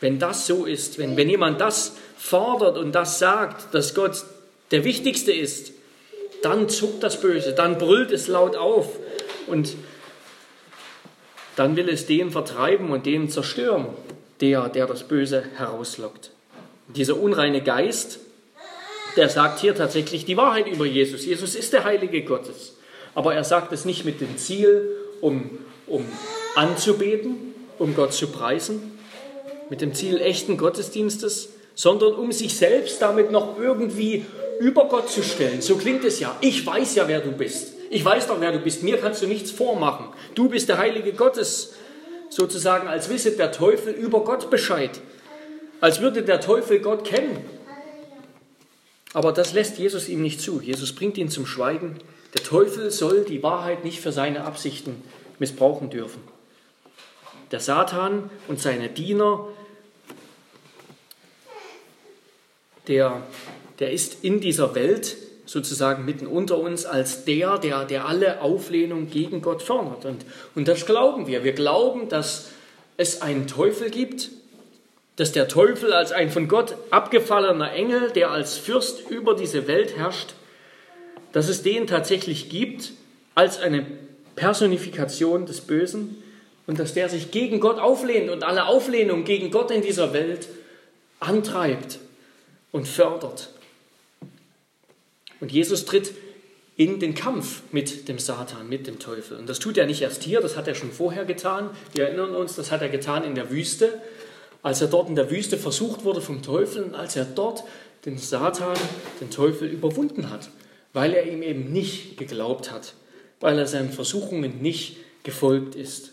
Wenn 0.00 0.18
das 0.18 0.48
so 0.48 0.64
ist, 0.64 0.98
wenn, 0.98 1.16
wenn 1.16 1.30
jemand 1.30 1.60
das 1.60 1.96
fordert 2.18 2.76
und 2.76 2.92
das 2.92 3.20
sagt, 3.20 3.72
dass 3.72 3.94
Gott 3.94 4.24
der 4.72 4.82
Wichtigste 4.82 5.32
ist, 5.32 5.72
dann 6.42 6.68
zuckt 6.68 7.04
das 7.04 7.20
Böse, 7.20 7.52
dann 7.52 7.78
brüllt 7.78 8.10
es 8.10 8.26
laut 8.26 8.56
auf 8.56 8.98
und 9.46 9.76
dann 11.54 11.76
will 11.76 11.88
es 11.88 12.06
den 12.06 12.32
vertreiben 12.32 12.90
und 12.90 13.06
den 13.06 13.30
zerstören, 13.30 13.86
der, 14.40 14.68
der 14.68 14.86
das 14.88 15.04
Böse 15.04 15.44
herauslockt. 15.54 16.32
Dieser 16.88 17.16
unreine 17.16 17.62
Geist, 17.62 18.18
der 19.16 19.28
sagt 19.28 19.60
hier 19.60 19.76
tatsächlich 19.76 20.24
die 20.24 20.36
Wahrheit 20.36 20.66
über 20.66 20.84
Jesus. 20.84 21.24
Jesus 21.24 21.54
ist 21.54 21.72
der 21.72 21.84
Heilige 21.84 22.24
Gottes. 22.24 22.76
Aber 23.14 23.36
er 23.36 23.44
sagt 23.44 23.72
es 23.72 23.84
nicht 23.84 24.04
mit 24.04 24.20
dem 24.20 24.36
Ziel, 24.36 25.03
um, 25.24 25.50
um 25.86 26.04
anzubeten, 26.54 27.54
um 27.78 27.94
Gott 27.94 28.12
zu 28.12 28.26
preisen, 28.28 28.98
mit 29.70 29.80
dem 29.80 29.94
Ziel 29.94 30.20
echten 30.20 30.58
Gottesdienstes, 30.58 31.48
sondern 31.74 32.12
um 32.14 32.30
sich 32.30 32.54
selbst 32.54 33.00
damit 33.00 33.32
noch 33.32 33.58
irgendwie 33.58 34.26
über 34.60 34.84
Gott 34.86 35.08
zu 35.08 35.22
stellen. 35.22 35.62
So 35.62 35.76
klingt 35.76 36.04
es 36.04 36.20
ja. 36.20 36.36
Ich 36.42 36.64
weiß 36.64 36.94
ja, 36.96 37.08
wer 37.08 37.20
du 37.20 37.32
bist. 37.32 37.72
Ich 37.90 38.04
weiß 38.04 38.26
doch, 38.26 38.40
wer 38.40 38.52
du 38.52 38.58
bist. 38.58 38.82
Mir 38.82 38.98
kannst 38.98 39.22
du 39.22 39.26
nichts 39.26 39.50
vormachen. 39.50 40.06
Du 40.34 40.48
bist 40.48 40.68
der 40.68 40.78
Heilige 40.78 41.12
Gottes. 41.14 41.74
Sozusagen, 42.28 42.86
als 42.86 43.08
wisse 43.08 43.32
der 43.32 43.50
Teufel 43.50 43.94
über 43.94 44.20
Gott 44.24 44.50
Bescheid. 44.50 45.00
Als 45.80 46.00
würde 46.00 46.22
der 46.22 46.40
Teufel 46.40 46.80
Gott 46.80 47.04
kennen. 47.04 47.38
Aber 49.14 49.32
das 49.32 49.54
lässt 49.54 49.78
Jesus 49.78 50.08
ihm 50.08 50.22
nicht 50.22 50.40
zu. 50.40 50.60
Jesus 50.60 50.94
bringt 50.94 51.16
ihn 51.16 51.30
zum 51.30 51.46
Schweigen. 51.46 51.98
Der 52.34 52.42
Teufel 52.42 52.90
soll 52.90 53.24
die 53.24 53.42
Wahrheit 53.42 53.84
nicht 53.84 54.00
für 54.00 54.12
seine 54.12 54.44
Absichten 54.44 55.02
missbrauchen 55.38 55.90
dürfen. 55.90 56.22
Der 57.50 57.60
Satan 57.60 58.30
und 58.48 58.60
seine 58.60 58.88
Diener, 58.88 59.48
der, 62.88 63.22
der 63.78 63.92
ist 63.92 64.24
in 64.24 64.40
dieser 64.40 64.74
Welt 64.74 65.16
sozusagen 65.46 66.04
mitten 66.04 66.26
unter 66.26 66.58
uns 66.58 66.86
als 66.86 67.24
der, 67.24 67.58
der, 67.58 67.84
der 67.84 68.06
alle 68.06 68.40
Auflehnung 68.40 69.10
gegen 69.10 69.42
Gott 69.42 69.62
fördert. 69.62 70.04
Und, 70.04 70.24
und 70.54 70.68
das 70.68 70.86
glauben 70.86 71.26
wir. 71.26 71.44
Wir 71.44 71.52
glauben, 71.52 72.08
dass 72.08 72.50
es 72.96 73.22
einen 73.22 73.46
Teufel 73.46 73.90
gibt, 73.90 74.30
dass 75.16 75.32
der 75.32 75.46
Teufel 75.46 75.92
als 75.92 76.12
ein 76.12 76.30
von 76.30 76.48
Gott 76.48 76.74
abgefallener 76.90 77.72
Engel, 77.72 78.10
der 78.10 78.30
als 78.30 78.56
Fürst 78.56 79.08
über 79.10 79.34
diese 79.34 79.68
Welt 79.68 79.96
herrscht, 79.96 80.34
dass 81.34 81.48
es 81.48 81.62
den 81.62 81.88
tatsächlich 81.88 82.48
gibt 82.48 82.92
als 83.34 83.58
eine 83.58 83.84
Personifikation 84.36 85.46
des 85.46 85.62
Bösen 85.62 86.22
und 86.68 86.78
dass 86.78 86.94
der 86.94 87.08
sich 87.08 87.32
gegen 87.32 87.58
Gott 87.58 87.80
auflehnt 87.80 88.30
und 88.30 88.44
alle 88.44 88.66
Auflehnung 88.66 89.24
gegen 89.24 89.50
Gott 89.50 89.72
in 89.72 89.82
dieser 89.82 90.12
Welt 90.12 90.46
antreibt 91.18 91.98
und 92.70 92.86
fördert. 92.86 93.50
Und 95.40 95.50
Jesus 95.50 95.84
tritt 95.84 96.12
in 96.76 97.00
den 97.00 97.16
Kampf 97.16 97.62
mit 97.72 98.06
dem 98.08 98.20
Satan, 98.20 98.68
mit 98.68 98.86
dem 98.86 99.00
Teufel. 99.00 99.36
Und 99.36 99.48
das 99.48 99.58
tut 99.58 99.76
er 99.76 99.86
nicht 99.86 100.02
erst 100.02 100.22
hier, 100.22 100.40
das 100.40 100.56
hat 100.56 100.68
er 100.68 100.76
schon 100.76 100.92
vorher 100.92 101.24
getan. 101.24 101.70
Wir 101.94 102.04
erinnern 102.04 102.36
uns, 102.36 102.54
das 102.54 102.70
hat 102.70 102.80
er 102.80 102.88
getan 102.88 103.24
in 103.24 103.34
der 103.34 103.50
Wüste, 103.50 104.00
als 104.62 104.80
er 104.80 104.86
dort 104.86 105.08
in 105.08 105.16
der 105.16 105.32
Wüste 105.32 105.58
versucht 105.58 106.04
wurde 106.04 106.20
vom 106.20 106.42
Teufel 106.42 106.84
und 106.84 106.94
als 106.94 107.16
er 107.16 107.24
dort 107.24 107.64
den 108.04 108.18
Satan, 108.18 108.76
den 109.20 109.30
Teufel 109.30 109.68
überwunden 109.68 110.30
hat, 110.30 110.48
weil 110.94 111.12
er 111.12 111.26
ihm 111.26 111.42
eben 111.42 111.72
nicht 111.72 112.16
geglaubt 112.16 112.70
hat, 112.70 112.94
weil 113.40 113.58
er 113.58 113.66
seinen 113.66 113.90
Versuchungen 113.90 114.62
nicht 114.62 114.96
gefolgt 115.24 115.74
ist. 115.74 116.12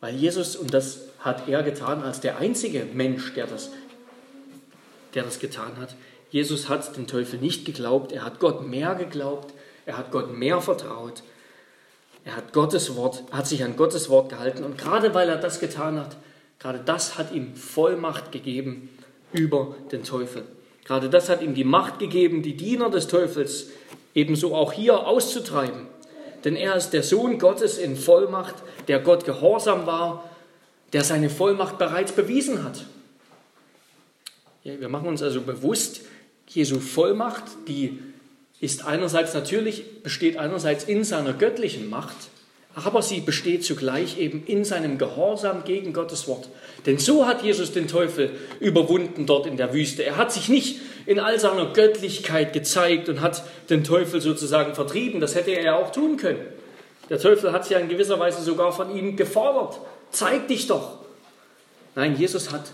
Weil 0.00 0.14
Jesus, 0.14 0.56
und 0.56 0.72
das 0.72 1.00
hat 1.18 1.48
er 1.48 1.62
getan 1.62 2.02
als 2.02 2.20
der 2.20 2.38
einzige 2.38 2.86
Mensch, 2.86 3.34
der 3.34 3.46
das, 3.46 3.70
der 5.12 5.24
das 5.24 5.38
getan 5.38 5.76
hat, 5.78 5.94
Jesus 6.30 6.68
hat 6.68 6.96
den 6.96 7.08
Teufel 7.08 7.40
nicht 7.40 7.66
geglaubt, 7.66 8.12
er 8.12 8.24
hat 8.24 8.38
Gott 8.38 8.66
mehr 8.66 8.94
geglaubt, 8.94 9.52
er 9.84 9.98
hat 9.98 10.12
Gott 10.12 10.32
mehr 10.32 10.60
vertraut, 10.60 11.24
er 12.24 12.36
hat 12.36 12.52
Gottes 12.52 12.94
Wort, 12.94 13.24
hat 13.32 13.46
sich 13.48 13.64
an 13.64 13.76
Gottes 13.76 14.08
Wort 14.08 14.30
gehalten 14.30 14.62
und 14.62 14.78
gerade 14.78 15.12
weil 15.14 15.28
er 15.28 15.36
das 15.36 15.58
getan 15.58 15.98
hat, 15.98 16.16
gerade 16.60 16.78
das 16.78 17.18
hat 17.18 17.32
ihm 17.32 17.56
Vollmacht 17.56 18.30
gegeben 18.30 18.88
über 19.32 19.74
den 19.90 20.04
Teufel. 20.04 20.44
Gerade 20.90 21.08
das 21.08 21.28
hat 21.28 21.40
ihm 21.40 21.54
die 21.54 21.62
Macht 21.62 22.00
gegeben, 22.00 22.42
die 22.42 22.56
Diener 22.56 22.90
des 22.90 23.06
Teufels 23.06 23.68
ebenso 24.12 24.56
auch 24.56 24.72
hier 24.72 25.06
auszutreiben. 25.06 25.86
Denn 26.44 26.56
er 26.56 26.74
ist 26.74 26.90
der 26.90 27.04
Sohn 27.04 27.38
Gottes 27.38 27.78
in 27.78 27.94
Vollmacht, 27.94 28.56
der 28.88 28.98
Gott 28.98 29.24
gehorsam 29.24 29.86
war, 29.86 30.28
der 30.92 31.04
seine 31.04 31.30
Vollmacht 31.30 31.78
bereits 31.78 32.10
bewiesen 32.10 32.64
hat. 32.64 32.86
Ja, 34.64 34.80
wir 34.80 34.88
machen 34.88 35.06
uns 35.06 35.22
also 35.22 35.42
bewusst, 35.42 36.00
Jesu 36.48 36.80
Vollmacht, 36.80 37.44
die 37.68 38.00
ist 38.58 38.84
einerseits 38.84 39.32
natürlich, 39.32 40.02
besteht 40.02 40.38
einerseits 40.38 40.82
in 40.82 41.04
seiner 41.04 41.34
göttlichen 41.34 41.88
Macht, 41.88 42.16
aber 42.74 43.02
sie 43.02 43.20
besteht 43.20 43.64
zugleich 43.64 44.18
eben 44.18 44.44
in 44.46 44.64
seinem 44.64 44.96
Gehorsam 44.96 45.64
gegen 45.64 45.92
Gottes 45.92 46.28
Wort. 46.28 46.48
Denn 46.86 46.98
so 46.98 47.26
hat 47.26 47.42
Jesus 47.42 47.72
den 47.72 47.88
Teufel 47.88 48.30
überwunden 48.60 49.26
dort 49.26 49.46
in 49.46 49.56
der 49.56 49.74
Wüste. 49.74 50.04
Er 50.04 50.16
hat 50.16 50.32
sich 50.32 50.48
nicht 50.48 50.80
in 51.06 51.18
all 51.18 51.38
seiner 51.40 51.66
Göttlichkeit 51.72 52.52
gezeigt 52.52 53.08
und 53.08 53.20
hat 53.20 53.42
den 53.68 53.82
Teufel 53.82 54.20
sozusagen 54.20 54.74
vertrieben. 54.74 55.20
Das 55.20 55.34
hätte 55.34 55.50
er 55.50 55.64
ja 55.64 55.76
auch 55.76 55.90
tun 55.90 56.16
können. 56.16 56.40
Der 57.08 57.18
Teufel 57.18 57.52
hat 57.52 57.64
sich 57.64 57.72
ja 57.72 57.78
in 57.78 57.88
gewisser 57.88 58.18
Weise 58.20 58.40
sogar 58.42 58.72
von 58.72 58.96
ihm 58.96 59.16
gefordert. 59.16 59.80
Zeig 60.12 60.46
dich 60.46 60.68
doch. 60.68 60.98
Nein, 61.96 62.16
Jesus 62.16 62.52
hat 62.52 62.72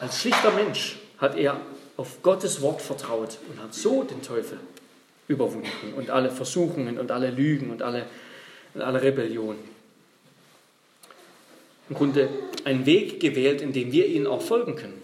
als 0.00 0.20
schlichter 0.20 0.50
Mensch 0.50 0.98
hat 1.18 1.36
er 1.36 1.60
auf 1.96 2.22
Gottes 2.22 2.60
Wort 2.60 2.82
vertraut 2.82 3.38
und 3.48 3.62
hat 3.62 3.72
so 3.72 4.02
den 4.02 4.20
Teufel 4.22 4.58
überwunden 5.28 5.94
und 5.96 6.10
alle 6.10 6.30
Versuchungen 6.30 6.98
und 6.98 7.10
alle 7.10 7.30
Lügen 7.30 7.70
und 7.70 7.82
alle, 7.82 8.06
und 8.74 8.82
alle 8.82 9.02
Rebellion. 9.02 9.56
Im 11.88 11.96
Grunde 11.96 12.28
einen 12.64 12.86
Weg 12.86 13.20
gewählt, 13.20 13.60
in 13.60 13.72
dem 13.72 13.92
wir 13.92 14.06
ihnen 14.06 14.26
auch 14.26 14.40
folgen 14.40 14.76
können. 14.76 15.02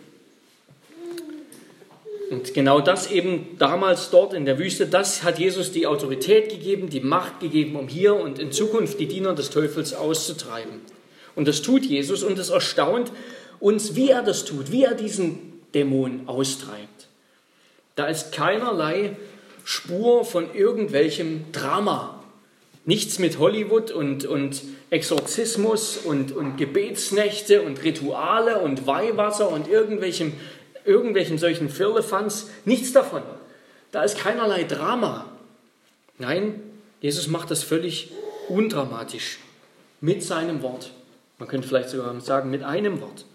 Und 2.31 2.53
genau 2.53 2.81
das 2.81 3.11
eben 3.11 3.57
damals 3.59 4.11
dort 4.11 4.35
in 4.35 4.45
der 4.45 4.59
Wüste, 4.59 4.87
das 4.87 5.23
hat 5.23 5.39
Jesus 5.39 5.73
die 5.73 5.87
Autorität 5.87 6.51
gegeben, 6.51 6.91
die 6.91 7.01
Macht 7.01 7.41
gegeben, 7.41 7.77
um 7.77 7.89
hier 7.89 8.15
und 8.15 8.39
in 8.39 8.53
Zukunft 8.53 9.01
die 9.01 9.09
Diener 9.09 9.35
des 9.35 9.51
Teufels 9.51 9.95
auszutreiben. 9.95 10.81
Und 11.35 11.49
das 11.49 11.63
tut 11.63 11.87
Jesus 11.87 12.23
und 12.23 12.39
es 12.39 12.51
erstaunt 12.51 13.13
uns, 13.61 13.97
wie 13.97 14.11
er 14.11 14.23
das 14.23 14.45
tut, 14.45 14.73
wie 14.73 14.85
er 14.85 14.95
diesen 14.95 15.61
Dämon 15.75 16.23
austreibt. 16.27 17.09
Da 17.97 18.07
ist 18.07 18.33
keinerlei 18.33 19.17
Spur 19.65 20.25
von 20.25 20.55
irgendwelchem 20.55 21.51
Drama. 21.53 22.18
Nichts 22.89 23.19
mit 23.19 23.39
Hollywood 23.39 23.91
und, 23.91 24.25
und 24.25 24.63
Exorzismus 24.89 25.99
und, 25.99 26.33
und 26.33 26.57
Gebetsnächte 26.57 27.61
und 27.61 27.85
Rituale 27.85 28.61
und 28.61 28.87
Weihwasser 28.87 29.51
und 29.51 29.69
irgendwelchem, 29.69 30.33
irgendwelchen 30.87 31.37
solchen 31.37 31.69
Firlefanz. 31.69 32.49
Nichts 32.65 32.95
davon. 32.95 33.21
Da 33.93 34.05
ist 34.05 34.17
keinerlei 34.17 34.65
Drama. 34.65 35.27
Nein, 36.17 36.63
Jesus 37.03 37.29
macht 37.29 37.51
das 37.51 37.63
völlig 37.63 38.11
undramatisch 38.49 39.39
mit 40.01 40.23
seinem 40.23 40.63
Wort. 40.63 40.91
Man 41.37 41.47
könnte 41.47 41.69
vielleicht 41.69 41.91
sogar 41.91 42.19
sagen, 42.23 42.49
mit 42.49 42.63
einem 42.63 43.03
Wort. 43.03 43.27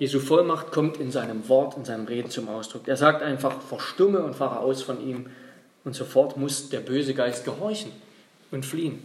Jesu 0.00 0.18
Vollmacht 0.18 0.72
kommt 0.72 0.96
in 0.96 1.12
seinem 1.12 1.48
Wort, 1.48 1.76
in 1.76 1.84
seinem 1.84 2.06
Reden 2.06 2.30
zum 2.30 2.48
Ausdruck. 2.48 2.88
Er 2.88 2.96
sagt 2.96 3.22
einfach, 3.22 3.62
verstumme 3.62 4.24
und 4.24 4.34
fahre 4.34 4.58
aus 4.58 4.82
von 4.82 5.00
ihm. 5.08 5.26
Und 5.84 5.94
sofort 5.94 6.36
muss 6.36 6.68
der 6.68 6.80
böse 6.80 7.14
Geist 7.14 7.44
gehorchen 7.44 7.92
und 8.50 8.64
fliehen. 8.64 8.98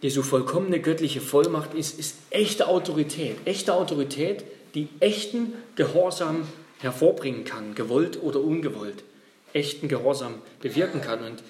Jesu 0.00 0.22
vollkommene 0.22 0.80
göttliche 0.80 1.20
Vollmacht 1.20 1.74
ist, 1.74 1.98
ist 1.98 2.16
echte 2.30 2.68
Autorität. 2.68 3.36
Echte 3.44 3.74
Autorität, 3.74 4.44
die 4.74 4.88
echten 5.00 5.54
Gehorsam 5.74 6.46
hervorbringen 6.80 7.44
kann, 7.44 7.74
gewollt 7.74 8.22
oder 8.22 8.40
ungewollt. 8.40 9.02
Echten 9.52 9.88
Gehorsam 9.88 10.34
bewirken 10.60 11.00
kann. 11.00 11.24
Und 11.24 11.42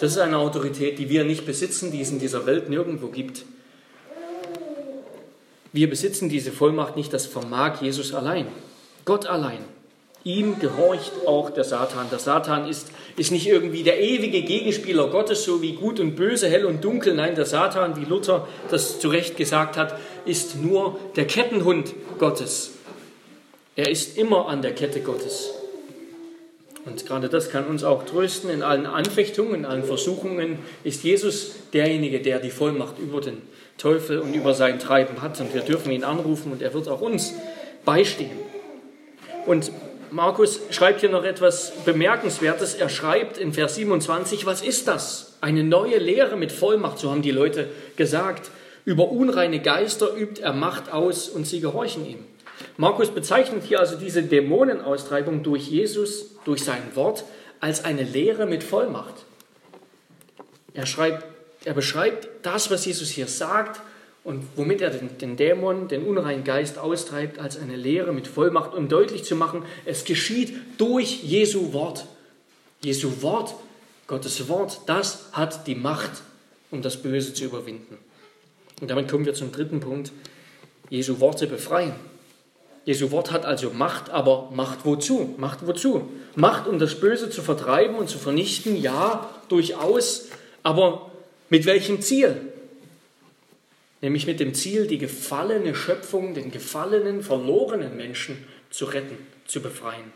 das 0.00 0.12
ist 0.12 0.18
eine 0.18 0.38
Autorität, 0.38 0.98
die 0.98 1.08
wir 1.08 1.24
nicht 1.24 1.44
besitzen, 1.46 1.90
die 1.90 2.00
es 2.00 2.10
in 2.10 2.20
dieser 2.20 2.46
Welt 2.46 2.68
nirgendwo 2.68 3.08
gibt. 3.08 3.44
Wir 5.72 5.90
besitzen 5.90 6.28
diese 6.28 6.52
Vollmacht 6.52 6.96
nicht, 6.96 7.12
das 7.12 7.26
vermag 7.26 7.82
Jesus 7.82 8.14
allein. 8.14 8.46
Gott 9.04 9.26
allein. 9.26 9.64
Ihm 10.22 10.58
gehorcht 10.58 11.12
auch 11.26 11.48
der 11.50 11.64
Satan. 11.64 12.06
Der 12.10 12.18
Satan 12.18 12.68
ist, 12.68 12.88
ist 13.16 13.32
nicht 13.32 13.46
irgendwie 13.46 13.82
der 13.82 14.00
ewige 14.00 14.42
Gegenspieler 14.42 15.08
Gottes, 15.08 15.44
so 15.44 15.62
wie 15.62 15.72
gut 15.72 15.98
und 15.98 16.14
böse, 16.14 16.48
hell 16.48 16.66
und 16.66 16.84
dunkel. 16.84 17.14
Nein, 17.14 17.34
der 17.34 17.46
Satan, 17.46 17.96
wie 17.96 18.04
Luther 18.04 18.46
das 18.70 19.00
zu 19.00 19.08
Recht 19.08 19.38
gesagt 19.38 19.78
hat, 19.78 19.98
ist 20.26 20.56
nur 20.56 20.98
der 21.16 21.26
Kettenhund 21.26 21.94
Gottes. 22.18 22.72
Er 23.76 23.88
ist 23.88 24.18
immer 24.18 24.48
an 24.48 24.60
der 24.60 24.74
Kette 24.74 25.00
Gottes. 25.00 25.52
Und 26.84 27.06
gerade 27.06 27.30
das 27.30 27.50
kann 27.50 27.66
uns 27.66 27.82
auch 27.82 28.04
trösten. 28.04 28.50
In 28.50 28.62
allen 28.62 28.84
Anfechtungen, 28.86 29.54
in 29.54 29.64
allen 29.64 29.84
Versuchungen 29.84 30.58
ist 30.84 31.02
Jesus 31.02 31.52
derjenige, 31.72 32.20
der 32.20 32.40
die 32.40 32.50
Vollmacht 32.50 32.98
über 32.98 33.22
den 33.22 33.40
Teufel 33.78 34.18
und 34.18 34.34
über 34.34 34.52
sein 34.52 34.78
Treiben 34.78 35.22
hat. 35.22 35.40
Und 35.40 35.54
wir 35.54 35.62
dürfen 35.62 35.92
ihn 35.92 36.04
anrufen 36.04 36.52
und 36.52 36.60
er 36.60 36.74
wird 36.74 36.88
auch 36.88 37.00
uns 37.00 37.32
beistehen. 37.86 38.30
Und 39.46 39.72
Markus 40.12 40.60
schreibt 40.70 41.00
hier 41.00 41.08
noch 41.08 41.24
etwas 41.24 41.72
Bemerkenswertes. 41.84 42.74
Er 42.74 42.88
schreibt 42.88 43.38
in 43.38 43.52
Vers 43.52 43.76
27, 43.76 44.44
was 44.44 44.62
ist 44.62 44.88
das? 44.88 45.34
Eine 45.40 45.62
neue 45.62 45.98
Lehre 45.98 46.36
mit 46.36 46.50
Vollmacht, 46.50 46.98
so 46.98 47.10
haben 47.10 47.22
die 47.22 47.30
Leute 47.30 47.68
gesagt. 47.96 48.50
Über 48.84 49.10
unreine 49.10 49.60
Geister 49.60 50.14
übt 50.16 50.42
er 50.42 50.52
Macht 50.52 50.92
aus 50.92 51.28
und 51.28 51.46
sie 51.46 51.60
gehorchen 51.60 52.06
ihm. 52.06 52.24
Markus 52.76 53.10
bezeichnet 53.10 53.62
hier 53.64 53.78
also 53.78 53.96
diese 53.96 54.22
Dämonenaustreibung 54.22 55.42
durch 55.42 55.68
Jesus, 55.68 56.36
durch 56.44 56.64
sein 56.64 56.82
Wort, 56.94 57.24
als 57.60 57.84
eine 57.84 58.02
Lehre 58.02 58.46
mit 58.46 58.64
Vollmacht. 58.64 59.14
Er 60.74 60.86
schreibt, 60.86 61.24
er 61.64 61.74
beschreibt 61.74 62.28
das, 62.42 62.70
was 62.70 62.84
Jesus 62.84 63.10
hier 63.10 63.28
sagt 63.28 63.80
und 64.22 64.44
womit 64.56 64.80
er 64.82 64.90
den, 64.90 65.36
Dämon, 65.36 65.88
den 65.88 66.04
unreinen 66.04 66.44
Geist 66.44 66.78
austreibt, 66.78 67.38
als 67.38 67.58
eine 67.58 67.76
Lehre 67.76 68.12
mit 68.12 68.26
Vollmacht, 68.26 68.74
um 68.74 68.88
deutlich 68.88 69.24
zu 69.24 69.34
machen, 69.34 69.64
es 69.86 70.04
geschieht 70.04 70.54
durch 70.78 71.22
Jesu 71.22 71.72
Wort. 71.72 72.06
Jesu 72.82 73.22
Wort, 73.22 73.54
Gottes 74.06 74.48
Wort, 74.48 74.80
das 74.86 75.30
hat 75.32 75.66
die 75.66 75.74
Macht, 75.74 76.10
um 76.70 76.82
das 76.82 76.98
Böse 77.02 77.32
zu 77.32 77.44
überwinden. 77.44 77.96
Und 78.80 78.90
damit 78.90 79.08
kommen 79.08 79.24
wir 79.24 79.34
zum 79.34 79.52
dritten 79.52 79.80
Punkt. 79.80 80.12
Jesu 80.88 81.20
Worte 81.20 81.46
befreien. 81.46 81.92
Jesu 82.84 83.10
Wort 83.10 83.30
hat 83.30 83.44
also 83.44 83.70
Macht, 83.70 84.10
aber 84.10 84.50
Macht 84.52 84.84
wozu? 84.84 85.34
Macht 85.36 85.66
wozu? 85.66 86.08
Macht, 86.34 86.66
um 86.66 86.78
das 86.78 86.98
Böse 86.98 87.30
zu 87.30 87.42
vertreiben 87.42 87.96
und 87.96 88.08
zu 88.08 88.18
vernichten, 88.18 88.76
ja, 88.76 89.28
durchaus, 89.48 90.28
aber 90.62 91.10
mit 91.50 91.66
welchem 91.66 92.00
Ziel? 92.00 92.49
Nämlich 94.02 94.26
mit 94.26 94.40
dem 94.40 94.54
Ziel, 94.54 94.86
die 94.86 94.98
gefallene 94.98 95.74
Schöpfung, 95.74 96.34
den 96.34 96.50
gefallenen, 96.50 97.22
verlorenen 97.22 97.96
Menschen 97.96 98.44
zu 98.70 98.86
retten, 98.86 99.18
zu 99.46 99.60
befreien. 99.60 100.12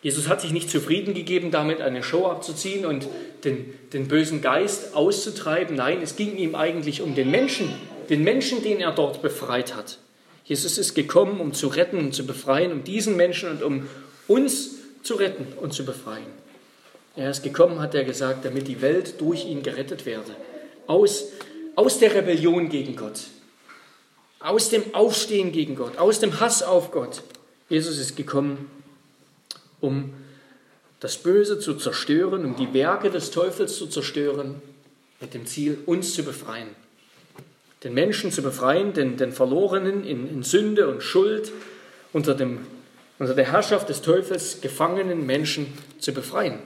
Jesus 0.00 0.28
hat 0.28 0.40
sich 0.40 0.52
nicht 0.52 0.70
zufrieden 0.70 1.12
gegeben, 1.12 1.50
damit 1.50 1.80
eine 1.80 2.02
Show 2.02 2.26
abzuziehen 2.26 2.86
und 2.86 3.08
den, 3.44 3.74
den 3.92 4.06
bösen 4.06 4.40
Geist 4.40 4.94
auszutreiben. 4.94 5.76
Nein, 5.76 6.00
es 6.02 6.14
ging 6.14 6.36
ihm 6.36 6.54
eigentlich 6.54 7.02
um 7.02 7.14
den 7.14 7.30
Menschen, 7.30 7.68
den 8.08 8.22
Menschen, 8.22 8.62
den 8.62 8.80
er 8.80 8.92
dort 8.92 9.22
befreit 9.22 9.74
hat. 9.74 9.98
Jesus 10.44 10.78
ist 10.78 10.94
gekommen, 10.94 11.40
um 11.40 11.52
zu 11.52 11.66
retten 11.66 11.98
und 11.98 12.14
zu 12.14 12.24
befreien, 12.24 12.72
um 12.72 12.84
diesen 12.84 13.16
Menschen 13.16 13.50
und 13.50 13.62
um 13.62 13.88
uns 14.28 14.76
zu 15.02 15.14
retten 15.14 15.46
und 15.60 15.74
zu 15.74 15.84
befreien. 15.84 16.26
Er 17.16 17.30
ist 17.30 17.42
gekommen, 17.42 17.80
hat 17.80 17.94
er 17.94 18.04
gesagt, 18.04 18.44
damit 18.44 18.68
die 18.68 18.80
Welt 18.80 19.20
durch 19.20 19.44
ihn 19.44 19.64
gerettet 19.64 20.06
werde. 20.06 20.36
Aus, 20.86 21.32
aus 21.78 22.00
der 22.00 22.12
Rebellion 22.12 22.68
gegen 22.68 22.96
Gott, 22.96 23.20
aus 24.40 24.68
dem 24.68 24.82
Aufstehen 24.96 25.52
gegen 25.52 25.76
Gott, 25.76 25.96
aus 25.96 26.18
dem 26.18 26.40
Hass 26.40 26.64
auf 26.64 26.90
Gott. 26.90 27.22
Jesus 27.68 27.98
ist 27.98 28.16
gekommen, 28.16 28.68
um 29.80 30.12
das 30.98 31.18
Böse 31.18 31.60
zu 31.60 31.74
zerstören, 31.74 32.44
um 32.44 32.56
die 32.56 32.74
Werke 32.74 33.10
des 33.10 33.30
Teufels 33.30 33.76
zu 33.76 33.86
zerstören, 33.86 34.60
mit 35.20 35.34
dem 35.34 35.46
Ziel, 35.46 35.78
uns 35.86 36.14
zu 36.14 36.24
befreien. 36.24 36.66
Den 37.84 37.94
Menschen 37.94 38.32
zu 38.32 38.42
befreien, 38.42 38.92
den, 38.92 39.16
den 39.16 39.30
Verlorenen 39.30 40.04
in, 40.04 40.28
in 40.28 40.42
Sünde 40.42 40.88
und 40.88 41.04
Schuld, 41.04 41.52
unter, 42.12 42.34
dem, 42.34 42.66
unter 43.20 43.34
der 43.34 43.52
Herrschaft 43.52 43.88
des 43.88 44.02
Teufels 44.02 44.60
gefangenen 44.60 45.24
Menschen 45.26 45.72
zu 46.00 46.12
befreien. 46.12 46.58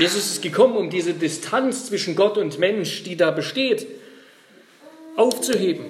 Jesus 0.00 0.32
ist 0.32 0.42
gekommen, 0.42 0.76
um 0.76 0.90
diese 0.90 1.14
Distanz 1.14 1.86
zwischen 1.86 2.16
Gott 2.16 2.36
und 2.38 2.58
Mensch, 2.58 3.04
die 3.04 3.16
da 3.16 3.30
besteht, 3.30 3.86
aufzuheben. 5.16 5.86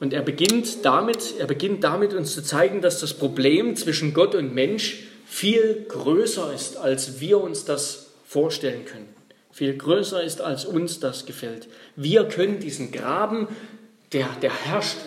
Und 0.00 0.12
er 0.12 0.22
beginnt 0.22 0.84
damit, 0.84 1.34
er 1.38 1.46
beginnt 1.46 1.82
damit 1.82 2.14
uns 2.14 2.34
zu 2.34 2.42
zeigen, 2.42 2.80
dass 2.80 3.00
das 3.00 3.14
Problem 3.14 3.74
zwischen 3.74 4.14
Gott 4.14 4.34
und 4.34 4.54
Mensch 4.54 5.08
viel 5.26 5.86
größer 5.88 6.52
ist, 6.54 6.76
als 6.76 7.20
wir 7.20 7.40
uns 7.42 7.64
das 7.64 8.06
vorstellen 8.26 8.84
können. 8.84 9.08
Viel 9.50 9.76
größer 9.76 10.22
ist, 10.22 10.40
als 10.40 10.64
uns 10.64 11.00
das 11.00 11.26
gefällt. 11.26 11.66
Wir 11.96 12.24
können 12.28 12.60
diesen 12.60 12.92
Graben, 12.92 13.48
der, 14.12 14.28
der 14.40 14.52
herrscht, 14.52 14.98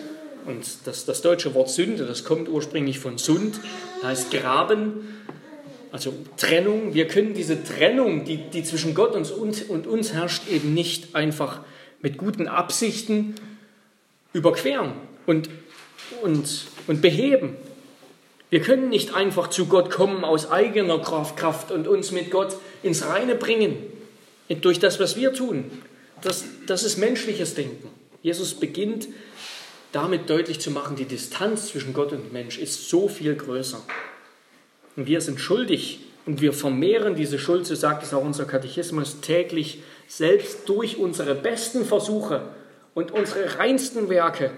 und 0.44 0.66
das, 0.84 1.04
das 1.04 1.22
deutsche 1.22 1.54
Wort 1.54 1.70
Sünde, 1.70 2.04
das 2.04 2.24
kommt 2.24 2.48
ursprünglich 2.48 2.98
von 2.98 3.16
Sund, 3.16 3.54
heißt 4.02 4.30
Graben, 4.30 5.08
also 5.92 6.12
Trennung. 6.36 6.94
Wir 6.94 7.06
können 7.06 7.32
diese 7.32 7.62
Trennung, 7.62 8.24
die, 8.24 8.38
die 8.38 8.64
zwischen 8.64 8.94
Gott 8.94 9.14
und, 9.14 9.30
und 9.70 9.86
uns 9.86 10.12
herrscht, 10.12 10.48
eben 10.50 10.74
nicht 10.74 11.14
einfach 11.14 11.60
mit 12.02 12.18
guten 12.18 12.48
Absichten 12.48 13.34
überqueren 14.32 14.92
und, 15.26 15.48
und, 16.22 16.66
und 16.86 17.00
beheben. 17.00 17.56
Wir 18.50 18.60
können 18.60 18.90
nicht 18.90 19.14
einfach 19.14 19.48
zu 19.48 19.66
Gott 19.66 19.90
kommen 19.90 20.24
aus 20.24 20.50
eigener 20.50 20.98
Kraft 21.00 21.70
und 21.70 21.88
uns 21.88 22.12
mit 22.12 22.30
Gott 22.30 22.56
ins 22.82 23.06
Reine 23.06 23.34
bringen, 23.34 23.76
durch 24.60 24.78
das, 24.78 25.00
was 25.00 25.16
wir 25.16 25.32
tun. 25.32 25.64
Das, 26.20 26.44
das 26.66 26.82
ist 26.82 26.98
menschliches 26.98 27.54
Denken. 27.54 27.88
Jesus 28.22 28.54
beginnt 28.54 29.08
damit 29.92 30.28
deutlich 30.28 30.60
zu 30.60 30.70
machen, 30.70 30.96
die 30.96 31.04
Distanz 31.04 31.68
zwischen 31.68 31.92
Gott 31.92 32.12
und 32.12 32.32
Mensch 32.32 32.58
ist 32.58 32.88
so 32.88 33.08
viel 33.08 33.34
größer. 33.34 33.82
Und 34.96 35.06
wir 35.06 35.20
sind 35.20 35.40
schuldig 35.40 36.00
und 36.26 36.40
wir 36.40 36.52
vermehren 36.52 37.14
diese 37.14 37.38
Schuld, 37.38 37.66
so 37.66 37.74
sagt 37.74 38.02
es 38.02 38.14
auch 38.14 38.24
unser 38.24 38.44
Katechismus, 38.44 39.20
täglich 39.20 39.80
selbst 40.14 40.68
durch 40.68 40.98
unsere 40.98 41.34
besten 41.34 41.86
Versuche 41.86 42.42
und 42.92 43.12
unsere 43.12 43.58
reinsten 43.58 44.10
Werke. 44.10 44.50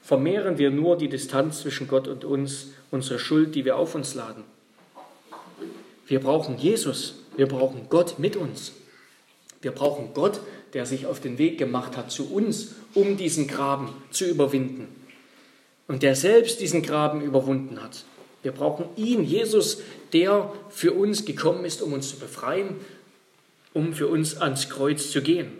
Vermehren 0.00 0.56
wir 0.56 0.70
nur 0.70 0.96
die 0.96 1.08
Distanz 1.08 1.62
zwischen 1.62 1.88
Gott 1.88 2.06
und 2.06 2.24
uns, 2.24 2.68
unsere 2.92 3.18
Schuld, 3.18 3.56
die 3.56 3.64
wir 3.64 3.76
auf 3.76 3.96
uns 3.96 4.14
laden. 4.14 4.44
Wir 6.06 6.20
brauchen 6.20 6.58
Jesus, 6.58 7.24
wir 7.36 7.48
brauchen 7.48 7.88
Gott 7.90 8.20
mit 8.20 8.36
uns. 8.36 8.72
Wir 9.62 9.72
brauchen 9.72 10.10
Gott, 10.14 10.38
der 10.74 10.86
sich 10.86 11.06
auf 11.06 11.18
den 11.18 11.38
Weg 11.38 11.58
gemacht 11.58 11.96
hat 11.96 12.12
zu 12.12 12.32
uns, 12.32 12.76
um 12.94 13.16
diesen 13.16 13.48
Graben 13.48 13.88
zu 14.12 14.26
überwinden. 14.26 14.86
Und 15.88 16.04
der 16.04 16.14
selbst 16.14 16.60
diesen 16.60 16.82
Graben 16.82 17.20
überwunden 17.20 17.82
hat. 17.82 18.04
Wir 18.44 18.52
brauchen 18.52 18.84
ihn, 18.94 19.24
Jesus, 19.24 19.82
der 20.12 20.52
für 20.68 20.92
uns 20.92 21.24
gekommen 21.24 21.64
ist, 21.64 21.82
um 21.82 21.92
uns 21.92 22.10
zu 22.10 22.16
befreien, 22.20 22.76
um 23.76 23.92
für 23.92 24.06
uns 24.06 24.40
ans 24.40 24.70
Kreuz 24.70 25.10
zu 25.10 25.20
gehen. 25.20 25.52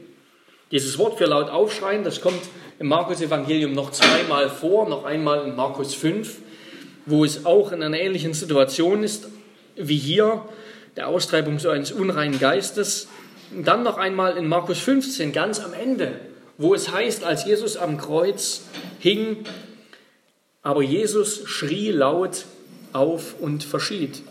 Dieses 0.73 0.97
Wort 0.97 1.19
für 1.19 1.27
laut 1.27 1.51
aufschreien, 1.51 2.03
das 2.03 2.23
kommt 2.23 2.41
im 2.79 2.89
Markus 2.89 3.21
Evangelium 3.21 3.73
noch 3.73 3.91
zweimal 3.91 4.49
vor, 4.49 4.89
noch 4.89 5.05
einmal 5.05 5.47
in 5.47 5.55
Markus 5.55 5.95
5, 5.95 6.39
wo 7.05 7.27
es 7.27 7.45
auch 7.45 7.73
in 7.73 7.83
einer 7.83 8.01
ähnlichen 8.01 8.33
Situation 8.33 9.05
ist 9.05 9.29
wie 9.77 9.99
hier, 9.99 10.43
der 10.97 11.09
Austreibung 11.09 11.59
so 11.59 11.69
eines 11.69 11.93
unreinen 11.93 12.41
Geistes. 12.41 13.07
Und 13.55 13.69
dann 13.69 13.83
noch 13.83 13.99
einmal 13.99 14.39
in 14.39 14.49
Markus 14.49 14.79
15, 14.79 15.33
ganz 15.33 15.61
am 15.61 15.75
Ende, 15.75 16.19
wo 16.57 16.75
es 16.75 16.91
heißt, 16.91 17.23
als 17.23 17.45
Jesus 17.45 17.77
am 17.77 17.99
Kreuz 17.99 18.63
hing, 18.99 19.45
aber 20.63 20.83
Jesus 20.83 21.47
schrie 21.47 21.91
laut, 21.91 22.47
auf 22.95 23.39
und 23.39 23.63
verschied. 23.63 24.23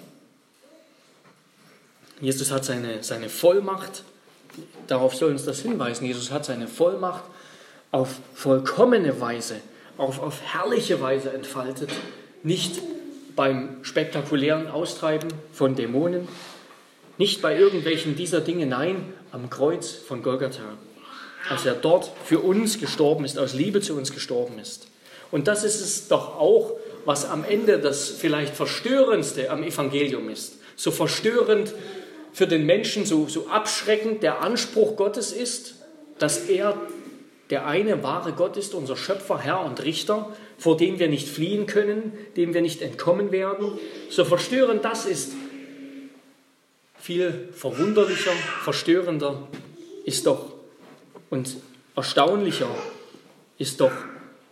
Jesus 2.21 2.51
hat 2.51 2.65
seine, 2.65 3.03
seine 3.03 3.29
Vollmacht, 3.29 4.03
darauf 4.87 5.15
soll 5.15 5.31
uns 5.31 5.45
das 5.45 5.59
hinweisen, 5.61 6.05
Jesus 6.05 6.31
hat 6.31 6.45
seine 6.45 6.67
Vollmacht 6.67 7.23
auf 7.91 8.19
vollkommene 8.33 9.19
Weise, 9.19 9.55
auf, 9.97 10.21
auf 10.21 10.41
herrliche 10.41 11.01
Weise 11.01 11.31
entfaltet, 11.31 11.89
nicht 12.43 12.81
beim 13.35 13.83
spektakulären 13.83 14.67
Austreiben 14.67 15.29
von 15.51 15.75
Dämonen, 15.75 16.27
nicht 17.17 17.41
bei 17.41 17.57
irgendwelchen 17.57 18.15
dieser 18.15 18.41
Dinge, 18.41 18.65
nein, 18.65 19.13
am 19.31 19.49
Kreuz 19.49 19.91
von 19.91 20.23
Golgatha, 20.23 20.77
als 21.49 21.65
er 21.65 21.73
dort 21.73 22.11
für 22.23 22.39
uns 22.39 22.79
gestorben 22.79 23.25
ist, 23.25 23.37
aus 23.37 23.53
Liebe 23.53 23.81
zu 23.81 23.95
uns 23.95 24.11
gestorben 24.13 24.59
ist. 24.59 24.87
Und 25.31 25.47
das 25.47 25.63
ist 25.63 25.81
es 25.81 26.07
doch 26.07 26.37
auch, 26.37 26.71
was 27.03 27.29
am 27.29 27.43
Ende 27.43 27.79
das 27.79 28.09
vielleicht 28.09 28.55
verstörendste 28.55 29.49
am 29.49 29.63
Evangelium 29.63 30.29
ist. 30.29 30.55
So 30.75 30.91
verstörend 30.91 31.73
für 32.35 32.47
den 32.47 32.65
Menschen, 32.65 33.05
so, 33.05 33.29
so 33.29 33.47
abschreckend 33.47 34.21
der 34.21 34.41
Anspruch 34.41 34.97
Gottes 34.97 35.31
ist, 35.31 35.75
dass 36.19 36.49
er 36.49 36.77
der 37.49 37.65
eine 37.65 38.03
wahre 38.03 38.33
Gott 38.33 38.57
ist, 38.57 38.73
unser 38.73 38.97
Schöpfer, 38.97 39.39
Herr 39.39 39.61
und 39.61 39.81
Richter, 39.85 40.35
vor 40.57 40.75
dem 40.75 40.99
wir 40.99 41.07
nicht 41.07 41.29
fliehen 41.29 41.65
können, 41.65 42.11
dem 42.35 42.53
wir 42.53 42.61
nicht 42.61 42.81
entkommen 42.81 43.31
werden. 43.31 43.79
So 44.09 44.25
verstörend 44.25 44.83
das 44.83 45.05
ist, 45.05 45.31
viel 46.99 47.47
verwunderlicher, 47.53 48.33
verstörender 48.63 49.47
ist 50.03 50.25
doch 50.25 50.55
und 51.29 51.55
erstaunlicher 51.95 52.67
ist 53.57 53.79
doch, 53.79 53.93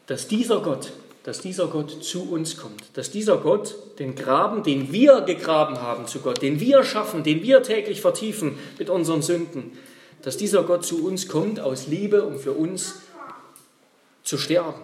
dass 0.08 0.30
dieser 0.30 0.62
Gott 0.62 0.94
dass 1.24 1.40
dieser 1.40 1.68
Gott 1.68 2.04
zu 2.04 2.30
uns 2.30 2.58
kommt, 2.58 2.84
dass 2.96 3.10
dieser 3.10 3.38
Gott 3.38 3.76
den 3.98 4.16
Graben, 4.16 4.64
den 4.64 4.92
wir 4.92 5.22
gegraben 5.22 5.82
haben 5.82 6.06
zu 6.06 6.20
Gott, 6.20 6.42
den 6.42 6.60
wir 6.60 6.84
schaffen, 6.84 7.24
den 7.24 7.42
wir 7.42 7.64
täglich 7.64 8.02
vertiefen 8.02 8.60
mit 8.78 8.90
unseren 8.90 9.22
Sünden, 9.22 9.78
dass 10.22 10.36
dieser 10.36 10.64
Gott 10.64 10.86
zu 10.86 11.06
uns 11.06 11.30
kommt 11.30 11.60
aus 11.60 11.88
Liebe, 11.88 12.24
um 12.24 12.38
für 12.38 12.52
uns 12.52 12.96
zu 14.24 14.38
sterben. 14.38 14.82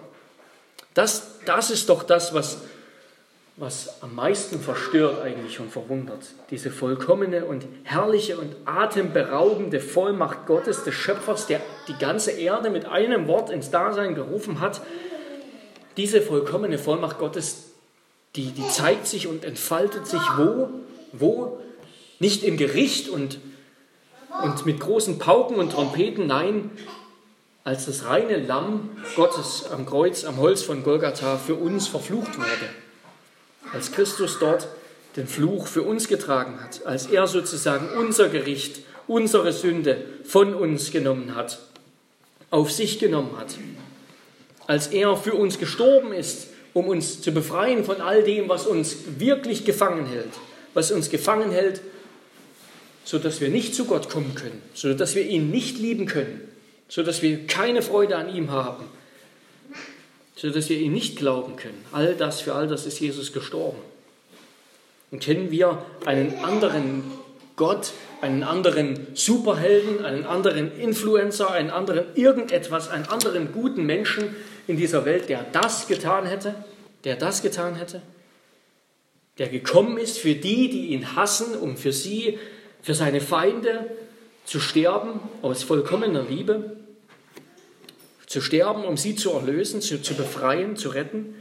Das, 0.94 1.40
das 1.46 1.72
ist 1.72 1.90
doch 1.90 2.04
das, 2.04 2.34
was, 2.34 2.60
was 3.58 4.02
am 4.02 4.16
meisten 4.16 4.60
verstört 4.60 5.22
eigentlich 5.22 5.60
und 5.60 5.72
verwundert. 5.72 6.24
Diese 6.52 6.72
vollkommene 6.72 7.46
und 7.46 7.66
herrliche 7.84 8.38
und 8.38 8.56
atemberaubende 8.66 9.82
Vollmacht 9.82 10.46
Gottes, 10.46 10.84
des 10.86 10.94
Schöpfers, 10.94 11.48
der 11.48 11.62
die 11.90 11.98
ganze 11.98 12.32
Erde 12.32 12.70
mit 12.70 12.86
einem 12.86 13.28
Wort 13.28 13.50
ins 13.50 13.72
Dasein 13.72 14.16
gerufen 14.16 14.62
hat 14.62 14.82
diese 16.00 16.22
vollkommene 16.22 16.78
Vollmacht 16.78 17.20
Gottes, 17.20 17.72
die, 18.38 18.52
die 18.52 18.68
zeigt 18.70 19.06
sich 19.06 19.28
und 19.28 19.44
entfaltet 19.44 20.08
sich 20.08 20.22
wo? 20.38 20.70
Wo? 21.12 21.60
Nicht 22.20 22.44
im 22.44 22.56
Gericht 22.56 23.10
und, 23.10 23.38
und 24.42 24.66
mit 24.66 24.80
großen 24.80 25.20
Pauken 25.20 25.58
und 25.58 25.74
Trompeten, 25.74 26.26
nein, 26.26 26.72
als 27.66 27.86
das 27.86 28.06
reine 28.06 28.38
Lamm 28.38 28.92
Gottes 29.18 29.66
am 29.70 29.86
Kreuz, 29.86 30.24
am 30.24 30.38
Holz 30.38 30.64
von 30.64 30.84
Golgatha 30.84 31.38
für 31.38 31.56
uns 31.56 31.90
verflucht 31.90 32.38
wurde. 32.38 32.70
Als 33.74 33.92
Christus 33.92 34.38
dort 34.40 34.70
den 35.18 35.28
Fluch 35.28 35.68
für 35.68 35.82
uns 35.82 36.08
getragen 36.08 36.62
hat, 36.64 36.86
als 36.86 37.08
er 37.08 37.28
sozusagen 37.28 37.90
unser 37.98 38.30
Gericht, 38.30 38.84
unsere 39.06 39.52
Sünde 39.52 40.02
von 40.24 40.54
uns 40.54 40.92
genommen 40.92 41.36
hat, 41.36 41.60
auf 42.52 42.72
sich 42.72 43.00
genommen 43.00 43.38
hat 43.38 43.56
als 44.70 44.86
er 44.86 45.18
für 45.18 45.34
uns 45.34 45.58
gestorben 45.58 46.14
ist, 46.14 46.50
um 46.74 46.88
uns 46.88 47.22
zu 47.22 47.32
befreien 47.32 47.84
von 47.84 48.02
all 48.02 48.22
dem, 48.22 48.50
was 48.50 48.68
uns 48.68 48.98
wirklich 49.18 49.66
gefangen 49.66 50.06
hält, 50.06 50.30
was 50.76 50.92
uns 50.92 51.10
gefangen 51.10 51.50
hält, 51.50 51.82
sodass 53.04 53.42
wir 53.42 53.50
nicht 53.50 53.74
zu 53.74 53.86
Gott 53.86 54.12
kommen 54.12 54.36
können, 54.36 54.62
sodass 54.76 55.16
wir 55.16 55.26
ihn 55.26 55.50
nicht 55.50 55.80
lieben 55.80 56.06
können, 56.06 56.48
sodass 56.88 57.24
wir 57.24 57.48
keine 57.48 57.82
Freude 57.82 58.16
an 58.16 58.30
ihm 58.34 58.52
haben, 58.52 58.86
sodass 60.36 60.70
wir 60.70 60.78
ihn 60.78 60.94
nicht 60.94 61.16
glauben 61.16 61.56
können. 61.56 61.84
All 61.92 62.14
das, 62.14 62.42
für 62.42 62.54
all 62.54 62.68
das 62.68 62.86
ist 62.86 63.00
Jesus 63.00 63.34
gestorben. 63.34 63.80
Und 65.10 65.24
kennen 65.24 65.50
wir 65.50 65.84
einen 66.06 66.44
anderen 66.44 67.06
Gott, 67.56 67.92
einen 68.22 68.44
anderen 68.44 69.08
Superhelden, 69.16 70.06
einen 70.06 70.26
anderen 70.26 70.78
Influencer, 70.78 71.50
einen 71.50 71.72
anderen 71.72 72.06
irgendetwas, 72.14 72.88
einen 72.90 73.06
anderen 73.06 73.52
guten 73.52 73.88
Menschen, 73.88 74.36
in 74.70 74.78
dieser 74.78 75.04
Welt, 75.04 75.30
der 75.30 75.44
das 75.52 75.88
getan 75.88 76.28
hätte, 76.28 76.54
der 77.04 77.16
das 77.16 77.42
getan 77.42 77.74
hätte, 77.74 78.04
der 79.40 79.48
gekommen 79.48 79.98
ist 79.98 80.20
für 80.20 80.36
die, 80.36 80.70
die 80.70 80.88
ihn 80.90 81.16
hassen, 81.16 81.56
um 81.56 81.76
für 81.76 81.92
sie, 81.92 82.38
für 82.84 82.94
seine 82.94 83.20
Feinde 83.20 83.90
zu 84.46 84.60
sterben 84.60 85.22
aus 85.42 85.64
vollkommener 85.64 86.22
Liebe, 86.22 86.78
zu 88.28 88.42
sterben, 88.42 88.84
um 88.84 88.96
sie 88.96 89.16
zu 89.16 89.32
erlösen, 89.32 89.82
zu, 89.82 90.04
zu 90.04 90.14
befreien, 90.14 90.76
zu 90.76 90.90
retten. 90.90 91.34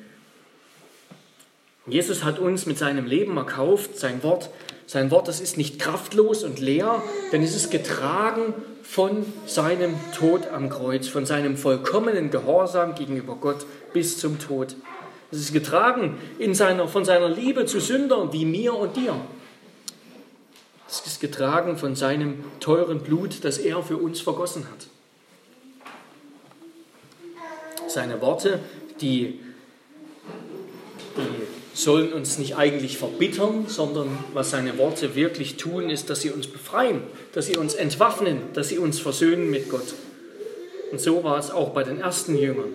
Jesus 1.90 2.24
hat 2.24 2.38
uns 2.38 2.66
mit 2.66 2.79
seinem 2.79 3.07
Leben 3.07 3.37
erkauft, 3.37 3.98
sein 3.98 4.22
Wort. 4.22 4.51
Sein 4.87 5.11
Wort, 5.11 5.29
das 5.29 5.40
ist 5.40 5.59
nicht 5.59 5.79
kraftlos 5.79 6.44
und 6.44 6.61
leer, 6.61 7.03
denn 7.31 7.42
es 7.42 7.55
ist 7.55 7.70
getragen 7.70 8.55
von 8.83 9.27
seinem 9.46 9.94
Tod 10.16 10.46
am 10.48 10.70
Kreuz, 10.70 11.09
von 11.09 11.27
seinem 11.27 11.59
vollkommenen 11.59 12.31
Gehorsam 12.31 12.94
gegenüber 12.94 13.37
Gott 13.37 13.66
bis 13.92 14.18
zum 14.18 14.38
Tod. 14.38 14.77
Es 15.31 15.40
ist 15.40 15.53
getragen 15.53 16.16
in 16.38 16.55
seiner, 16.55 16.88
von 16.88 17.05
seiner 17.05 17.29
Liebe 17.29 17.66
zu 17.66 17.81
Sündern 17.81 18.33
wie 18.33 18.46
mir 18.46 18.74
und 18.74 18.96
dir. 18.96 19.14
Es 20.88 21.01
ist 21.01 21.20
getragen 21.20 21.77
von 21.77 21.94
seinem 21.94 22.42
teuren 22.61 23.01
Blut, 23.01 23.44
das 23.44 23.59
er 23.59 23.83
für 23.83 23.98
uns 23.98 24.22
vergossen 24.22 24.66
hat. 24.70 24.87
Seine 27.88 28.22
Worte, 28.22 28.61
die, 29.03 29.38
die 31.14 31.47
sollen 31.78 32.12
uns 32.12 32.38
nicht 32.38 32.56
eigentlich 32.56 32.98
verbittern, 32.98 33.66
sondern 33.68 34.18
was 34.32 34.50
seine 34.50 34.78
Worte 34.78 35.14
wirklich 35.14 35.56
tun, 35.56 35.90
ist, 35.90 36.10
dass 36.10 36.22
sie 36.22 36.30
uns 36.30 36.48
befreien, 36.48 37.02
dass 37.32 37.46
sie 37.46 37.56
uns 37.56 37.74
entwaffnen, 37.74 38.40
dass 38.52 38.68
sie 38.68 38.78
uns 38.78 38.98
versöhnen 38.98 39.48
mit 39.48 39.68
Gott. 39.70 39.94
Und 40.90 41.00
so 41.00 41.22
war 41.22 41.38
es 41.38 41.52
auch 41.52 41.70
bei 41.70 41.84
den 41.84 42.00
ersten 42.00 42.36
Jüngern. 42.36 42.74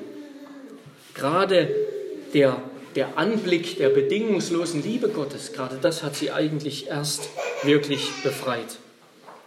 Gerade 1.13 1.75
der, 2.33 2.61
der 2.95 3.17
Anblick 3.17 3.77
der 3.77 3.89
bedingungslosen 3.89 4.81
Liebe 4.81 5.09
Gottes, 5.09 5.51
gerade 5.51 5.77
das 5.81 6.01
hat 6.01 6.15
sie 6.15 6.31
eigentlich 6.31 6.87
erst 6.87 7.27
wirklich 7.63 8.09
befreit. 8.23 8.77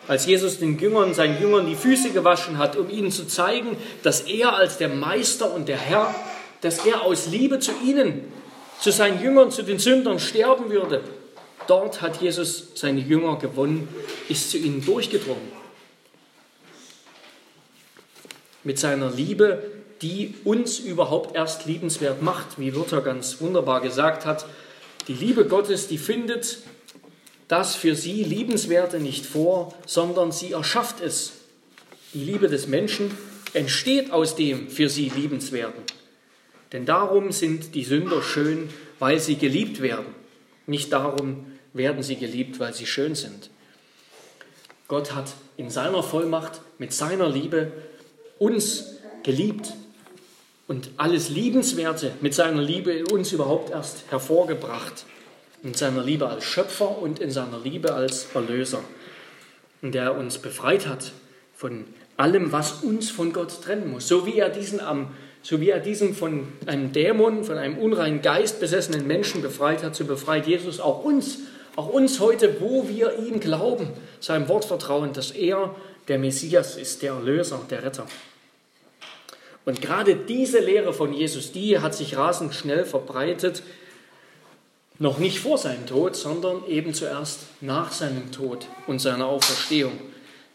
Als 0.06 0.26
Jesus 0.26 0.58
den 0.58 0.78
Jüngern, 0.78 1.14
seinen 1.14 1.40
Jüngern 1.40 1.66
die 1.66 1.74
Füße 1.76 2.10
gewaschen 2.10 2.58
hat, 2.58 2.76
um 2.76 2.90
ihnen 2.90 3.10
zu 3.10 3.26
zeigen, 3.26 3.78
dass 4.02 4.20
er 4.20 4.54
als 4.54 4.76
der 4.76 4.90
Meister 4.90 5.52
und 5.52 5.66
der 5.66 5.78
Herr, 5.78 6.14
dass 6.60 6.84
er 6.84 7.02
aus 7.02 7.28
Liebe 7.28 7.58
zu 7.58 7.72
ihnen, 7.84 8.20
zu 8.80 8.90
seinen 8.90 9.22
Jüngern, 9.22 9.50
zu 9.50 9.62
den 9.62 9.78
Sündern 9.78 10.18
sterben 10.18 10.70
würde. 10.70 11.02
Dort 11.66 12.00
hat 12.00 12.20
Jesus 12.20 12.68
seine 12.74 13.00
Jünger 13.00 13.36
gewonnen, 13.36 13.88
ist 14.28 14.50
zu 14.50 14.58
ihnen 14.58 14.84
durchgedrungen. 14.84 15.52
Mit 18.62 18.78
seiner 18.78 19.10
Liebe 19.10 19.62
die 20.02 20.34
uns 20.44 20.78
überhaupt 20.78 21.34
erst 21.34 21.66
liebenswert 21.66 22.22
macht, 22.22 22.58
wie 22.58 22.70
Luther 22.70 23.00
ganz 23.00 23.40
wunderbar 23.40 23.80
gesagt 23.80 24.26
hat. 24.26 24.46
Die 25.08 25.14
Liebe 25.14 25.46
Gottes, 25.46 25.88
die 25.88 25.98
findet 25.98 26.58
das 27.48 27.76
für 27.76 27.94
sie 27.94 28.24
Liebenswerte 28.24 28.98
nicht 28.98 29.24
vor, 29.24 29.72
sondern 29.86 30.32
sie 30.32 30.52
erschafft 30.52 31.00
es. 31.00 31.32
Die 32.12 32.24
Liebe 32.24 32.48
des 32.48 32.66
Menschen 32.66 33.16
entsteht 33.52 34.10
aus 34.10 34.34
dem 34.34 34.68
für 34.68 34.88
sie 34.88 35.10
Liebenswerten. 35.14 35.82
Denn 36.76 36.84
darum 36.84 37.32
sind 37.32 37.74
die 37.74 37.84
Sünder 37.84 38.22
schön, 38.22 38.68
weil 38.98 39.18
sie 39.18 39.36
geliebt 39.36 39.80
werden. 39.80 40.04
Nicht 40.66 40.92
darum 40.92 41.46
werden 41.72 42.02
sie 42.02 42.16
geliebt, 42.16 42.60
weil 42.60 42.74
sie 42.74 42.84
schön 42.84 43.14
sind. 43.14 43.48
Gott 44.86 45.14
hat 45.14 45.32
in 45.56 45.70
seiner 45.70 46.02
Vollmacht 46.02 46.60
mit 46.76 46.92
seiner 46.92 47.30
Liebe 47.30 47.72
uns 48.38 48.96
geliebt 49.22 49.72
und 50.68 50.90
alles 50.98 51.30
Liebenswerte 51.30 52.12
mit 52.20 52.34
seiner 52.34 52.60
Liebe 52.60 52.92
in 52.92 53.06
uns 53.06 53.32
überhaupt 53.32 53.70
erst 53.70 54.04
hervorgebracht. 54.10 55.06
In 55.62 55.72
seiner 55.72 56.02
Liebe 56.02 56.28
als 56.28 56.44
Schöpfer 56.44 56.98
und 56.98 57.20
in 57.20 57.30
seiner 57.30 57.58
Liebe 57.58 57.94
als 57.94 58.26
Erlöser. 58.34 58.84
Und 59.80 59.94
der 59.94 60.14
uns 60.14 60.36
befreit 60.36 60.86
hat 60.86 61.12
von 61.54 61.86
allem, 62.18 62.52
was 62.52 62.82
uns 62.82 63.10
von 63.10 63.32
Gott 63.32 63.62
trennen 63.62 63.90
muss. 63.90 64.06
So 64.08 64.26
wie 64.26 64.38
er 64.38 64.50
diesen, 64.50 64.80
so 64.80 65.06
wie 65.60 65.70
er 65.70 65.78
diesen 65.78 66.12
von 66.12 66.48
einem 66.66 66.92
Dämon, 66.92 67.44
von 67.44 67.56
einem 67.56 67.78
unreinen 67.78 68.20
Geist 68.20 68.58
besessenen 68.58 69.06
Menschen 69.06 69.42
befreit 69.42 69.84
hat, 69.84 69.94
so 69.94 70.04
befreit 70.04 70.48
Jesus 70.48 70.80
auch 70.80 71.04
uns. 71.04 71.38
Auch 71.76 71.88
uns 71.88 72.20
heute, 72.20 72.60
wo 72.60 72.88
wir 72.88 73.18
ihm 73.18 73.38
glauben, 73.38 73.88
seinem 74.18 74.48
Wort 74.48 74.64
vertrauen, 74.64 75.12
dass 75.12 75.30
er 75.30 75.74
der 76.08 76.18
Messias 76.18 76.76
ist, 76.76 77.02
der 77.02 77.12
Erlöser, 77.12 77.60
der 77.70 77.84
Retter. 77.84 78.06
Und 79.66 79.82
gerade 79.82 80.16
diese 80.16 80.58
Lehre 80.58 80.94
von 80.94 81.12
Jesus, 81.12 81.52
die 81.52 81.78
hat 81.78 81.94
sich 81.94 82.16
rasend 82.16 82.54
schnell 82.54 82.84
verbreitet, 82.84 83.62
noch 84.98 85.18
nicht 85.18 85.38
vor 85.38 85.58
seinem 85.58 85.86
Tod, 85.86 86.16
sondern 86.16 86.66
eben 86.66 86.94
zuerst 86.94 87.40
nach 87.60 87.92
seinem 87.92 88.32
Tod 88.32 88.66
und 88.86 89.00
seiner 89.00 89.26
Auferstehung. 89.26 89.92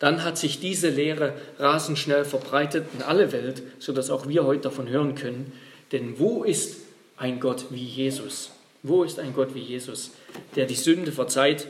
Dann 0.02 0.24
hat 0.24 0.36
sich 0.36 0.60
diese 0.60 0.90
Lehre 0.90 1.34
rasend 1.60 1.96
schnell 1.96 2.26
verbreitet 2.26 2.88
in 2.96 3.04
alle 3.04 3.32
Welt, 3.32 3.62
sodass 3.78 4.10
auch 4.10 4.28
wir 4.28 4.46
heute 4.46 4.62
davon 4.62 4.90
hören 4.90 5.14
können. 5.14 5.54
Denn 5.92 6.18
wo 6.18 6.44
ist 6.44 6.78
ein 7.18 7.40
Gott 7.40 7.66
wie 7.70 7.86
Jesus? 7.86 8.50
Wo 8.82 9.04
ist 9.04 9.20
ein 9.20 9.36
Gott 9.36 9.54
wie 9.54 9.60
Jesus, 9.60 10.10
der 10.56 10.66
die 10.66 10.74
Sünde 10.74 11.12
verzeiht 11.12 11.68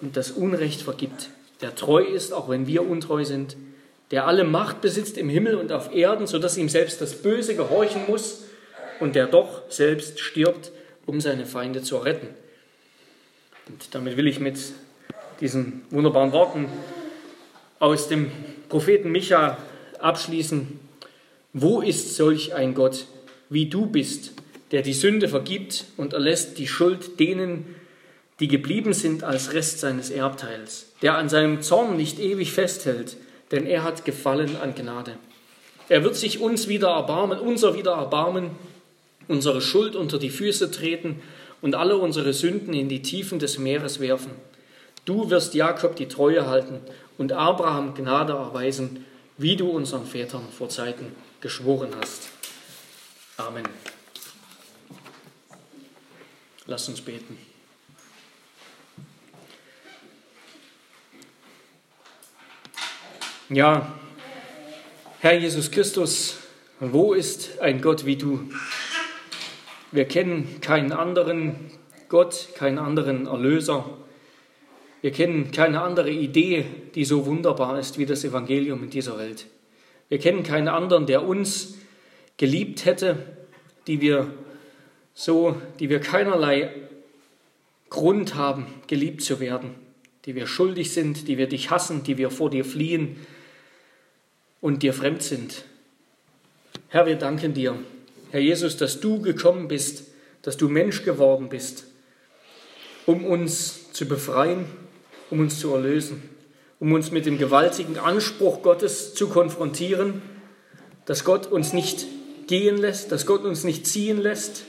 und 0.00 0.16
das 0.16 0.30
Unrecht 0.30 0.80
vergibt, 0.80 1.28
der 1.60 1.74
treu 1.74 2.02
ist, 2.02 2.32
auch 2.32 2.48
wenn 2.48 2.66
wir 2.66 2.88
untreu 2.88 3.22
sind, 3.26 3.54
der 4.10 4.26
alle 4.26 4.44
Macht 4.44 4.80
besitzt 4.80 5.18
im 5.18 5.28
Himmel 5.28 5.56
und 5.56 5.70
auf 5.70 5.94
Erden, 5.94 6.26
sodass 6.26 6.56
ihm 6.56 6.70
selbst 6.70 7.02
das 7.02 7.20
Böse 7.20 7.54
gehorchen 7.54 8.00
muss 8.08 8.44
und 8.98 9.14
der 9.14 9.26
doch 9.26 9.60
selbst 9.68 10.20
stirbt, 10.20 10.72
um 11.04 11.20
seine 11.20 11.44
Feinde 11.44 11.82
zu 11.82 11.98
retten. 11.98 12.28
Und 13.68 13.94
damit 13.94 14.16
will 14.16 14.26
ich 14.26 14.40
mit 14.40 14.58
diesen 15.40 15.82
wunderbaren 15.90 16.32
Worten 16.32 16.66
aus 17.84 18.08
dem 18.08 18.32
Propheten 18.70 19.12
Micha 19.12 19.58
abschließen. 20.00 20.80
Wo 21.52 21.82
ist 21.82 22.16
solch 22.16 22.54
ein 22.54 22.72
Gott, 22.72 23.04
wie 23.50 23.66
du 23.66 23.84
bist, 23.84 24.32
der 24.70 24.80
die 24.80 24.94
Sünde 24.94 25.28
vergibt 25.28 25.84
und 25.98 26.14
erlässt 26.14 26.56
die 26.56 26.66
Schuld 26.66 27.20
denen, 27.20 27.76
die 28.40 28.48
geblieben 28.48 28.94
sind 28.94 29.22
als 29.22 29.52
Rest 29.52 29.80
seines 29.80 30.08
Erbteils, 30.08 30.86
der 31.02 31.18
an 31.18 31.28
seinem 31.28 31.60
Zorn 31.60 31.98
nicht 31.98 32.18
ewig 32.18 32.52
festhält, 32.52 33.18
denn 33.50 33.66
er 33.66 33.84
hat 33.84 34.06
Gefallen 34.06 34.56
an 34.56 34.74
Gnade. 34.74 35.18
Er 35.90 36.02
wird 36.04 36.16
sich 36.16 36.40
uns 36.40 36.68
wieder 36.68 36.88
erbarmen, 36.88 37.38
unser 37.38 37.76
wieder 37.76 37.92
erbarmen, 37.92 38.52
unsere 39.28 39.60
Schuld 39.60 39.94
unter 39.94 40.18
die 40.18 40.30
Füße 40.30 40.70
treten 40.70 41.20
und 41.60 41.74
alle 41.74 41.98
unsere 41.98 42.32
Sünden 42.32 42.72
in 42.72 42.88
die 42.88 43.02
Tiefen 43.02 43.38
des 43.38 43.58
Meeres 43.58 44.00
werfen. 44.00 44.30
Du 45.04 45.28
wirst 45.28 45.52
Jakob 45.52 45.96
die 45.96 46.08
Treue 46.08 46.46
halten 46.46 46.80
und 47.18 47.32
Abraham 47.32 47.94
Gnade 47.94 48.32
erweisen, 48.32 49.04
wie 49.36 49.56
du 49.56 49.70
unseren 49.70 50.06
Vätern 50.06 50.46
vor 50.56 50.68
Zeiten 50.68 51.12
geschworen 51.40 51.90
hast. 52.00 52.28
Amen. 53.36 53.64
Lass 56.66 56.88
uns 56.88 57.00
beten. 57.00 57.36
Ja, 63.50 63.94
Herr 65.20 65.38
Jesus 65.38 65.70
Christus, 65.70 66.38
wo 66.80 67.12
ist 67.12 67.58
ein 67.60 67.82
Gott 67.82 68.06
wie 68.06 68.16
du? 68.16 68.48
Wir 69.92 70.06
kennen 70.06 70.60
keinen 70.60 70.92
anderen 70.92 71.70
Gott, 72.08 72.48
keinen 72.54 72.78
anderen 72.78 73.26
Erlöser. 73.26 73.84
Wir 75.04 75.12
kennen 75.12 75.50
keine 75.50 75.82
andere 75.82 76.10
Idee, 76.10 76.64
die 76.94 77.04
so 77.04 77.26
wunderbar 77.26 77.78
ist 77.78 77.98
wie 77.98 78.06
das 78.06 78.24
Evangelium 78.24 78.82
in 78.84 78.88
dieser 78.88 79.18
Welt. 79.18 79.44
Wir 80.08 80.16
kennen 80.18 80.44
keinen 80.44 80.66
anderen, 80.66 81.04
der 81.04 81.26
uns 81.28 81.74
geliebt 82.38 82.86
hätte, 82.86 83.18
die 83.86 84.00
wir 84.00 84.32
so, 85.12 85.60
die 85.78 85.90
wir 85.90 86.00
keinerlei 86.00 86.70
Grund 87.90 88.34
haben, 88.34 88.64
geliebt 88.86 89.20
zu 89.20 89.40
werden, 89.40 89.74
die 90.24 90.34
wir 90.34 90.46
schuldig 90.46 90.94
sind, 90.94 91.28
die 91.28 91.36
wir 91.36 91.50
dich 91.50 91.70
hassen, 91.70 92.02
die 92.02 92.16
wir 92.16 92.30
vor 92.30 92.48
dir 92.48 92.64
fliehen, 92.64 93.16
und 94.62 94.82
dir 94.82 94.94
fremd 94.94 95.22
sind. 95.22 95.66
Herr, 96.88 97.04
wir 97.04 97.16
danken 97.16 97.52
dir, 97.52 97.76
Herr 98.30 98.40
Jesus, 98.40 98.78
dass 98.78 99.00
du 99.00 99.20
gekommen 99.20 99.68
bist, 99.68 100.04
dass 100.40 100.56
du 100.56 100.70
Mensch 100.70 101.02
geworden 101.04 101.50
bist, 101.50 101.84
um 103.04 103.26
uns 103.26 103.92
zu 103.92 104.08
befreien, 104.08 104.64
um 105.30 105.40
uns 105.40 105.58
zu 105.58 105.72
erlösen, 105.74 106.22
um 106.80 106.92
uns 106.92 107.10
mit 107.10 107.26
dem 107.26 107.38
gewaltigen 107.38 107.98
Anspruch 107.98 108.62
Gottes 108.62 109.14
zu 109.14 109.28
konfrontieren, 109.28 110.22
dass 111.06 111.24
Gott 111.24 111.46
uns 111.46 111.72
nicht 111.72 112.06
gehen 112.46 112.76
lässt, 112.76 113.12
dass 113.12 113.26
Gott 113.26 113.44
uns 113.44 113.64
nicht 113.64 113.86
ziehen 113.86 114.18
lässt, 114.18 114.64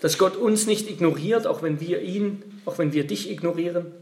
dass 0.00 0.18
Gott 0.18 0.36
uns 0.36 0.66
nicht 0.66 0.90
ignoriert, 0.90 1.46
auch 1.46 1.62
wenn 1.62 1.80
wir 1.80 2.02
ihn, 2.02 2.42
auch 2.64 2.78
wenn 2.78 2.92
wir 2.92 3.06
dich 3.06 3.30
ignorieren, 3.30 3.92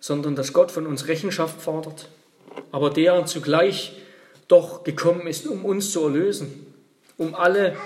sondern 0.00 0.36
dass 0.36 0.52
Gott 0.52 0.70
von 0.70 0.86
uns 0.86 1.08
Rechenschaft 1.08 1.60
fordert 1.60 2.08
aber 2.72 2.90
der 2.90 3.26
zugleich 3.26 3.92
doch 4.48 4.84
gekommen 4.84 5.26
ist, 5.26 5.46
um 5.46 5.64
uns 5.64 5.92
zu 5.92 6.02
erlösen, 6.04 6.66
um 7.16 7.34
alle 7.34 7.76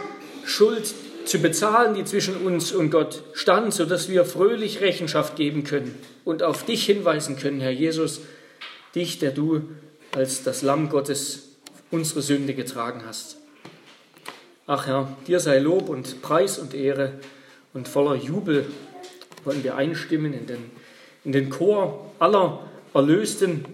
Schuld 0.45 0.95
zu 1.25 1.39
bezahlen, 1.39 1.95
die 1.95 2.05
zwischen 2.05 2.37
uns 2.37 2.72
und 2.72 2.91
Gott 2.91 3.22
stand, 3.33 3.72
sodass 3.72 4.09
wir 4.09 4.25
fröhlich 4.25 4.81
Rechenschaft 4.81 5.37
geben 5.37 5.64
können 5.64 5.95
und 6.25 6.43
auf 6.43 6.64
dich 6.64 6.87
hinweisen 6.87 7.37
können, 7.37 7.61
Herr 7.61 7.70
Jesus, 7.70 8.20
dich, 8.95 9.18
der 9.18 9.31
du 9.31 9.62
als 10.12 10.43
das 10.43 10.62
Lamm 10.62 10.89
Gottes 10.89 11.49
unsere 11.91 12.22
Sünde 12.22 12.55
getragen 12.55 13.03
hast. 13.07 13.37
Ach 14.66 14.87
Herr, 14.87 15.16
dir 15.27 15.41
sei 15.41 15.59
Lob 15.59 15.89
und 15.89 16.22
Preis 16.22 16.59
und 16.59 16.75
Ehre 16.75 17.12
und 17.72 17.89
voller 17.89 18.14
Jubel 18.14 18.66
wollen 19.45 19.62
wir 19.62 19.77
einstimmen 19.77 20.33
in 20.33 20.47
den, 20.47 20.70
in 21.25 21.33
den 21.33 21.51
Chor 21.51 22.11
aller 22.18 22.61
Erlösten, 22.95 23.64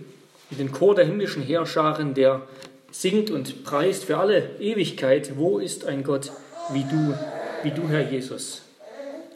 in 0.50 0.58
den 0.58 0.72
Chor 0.72 0.94
der 0.94 1.04
himmlischen 1.04 1.42
Heerscharen, 1.42 2.14
der 2.14 2.42
singt 2.90 3.30
und 3.30 3.62
preist 3.62 4.04
für 4.04 4.16
alle 4.16 4.58
Ewigkeit, 4.58 5.36
wo 5.36 5.58
ist 5.58 5.84
ein 5.84 6.02
Gott, 6.02 6.32
wie 6.72 6.84
du, 6.84 7.14
wie 7.62 7.70
du, 7.70 7.88
Herr 7.88 8.08
Jesus. 8.08 8.62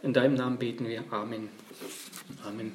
In 0.02 0.12
deinem 0.12 0.34
Namen 0.34 0.58
beten 0.58 0.86
wir. 0.86 1.04
Amen. 1.10 1.48
Amen. 2.44 2.72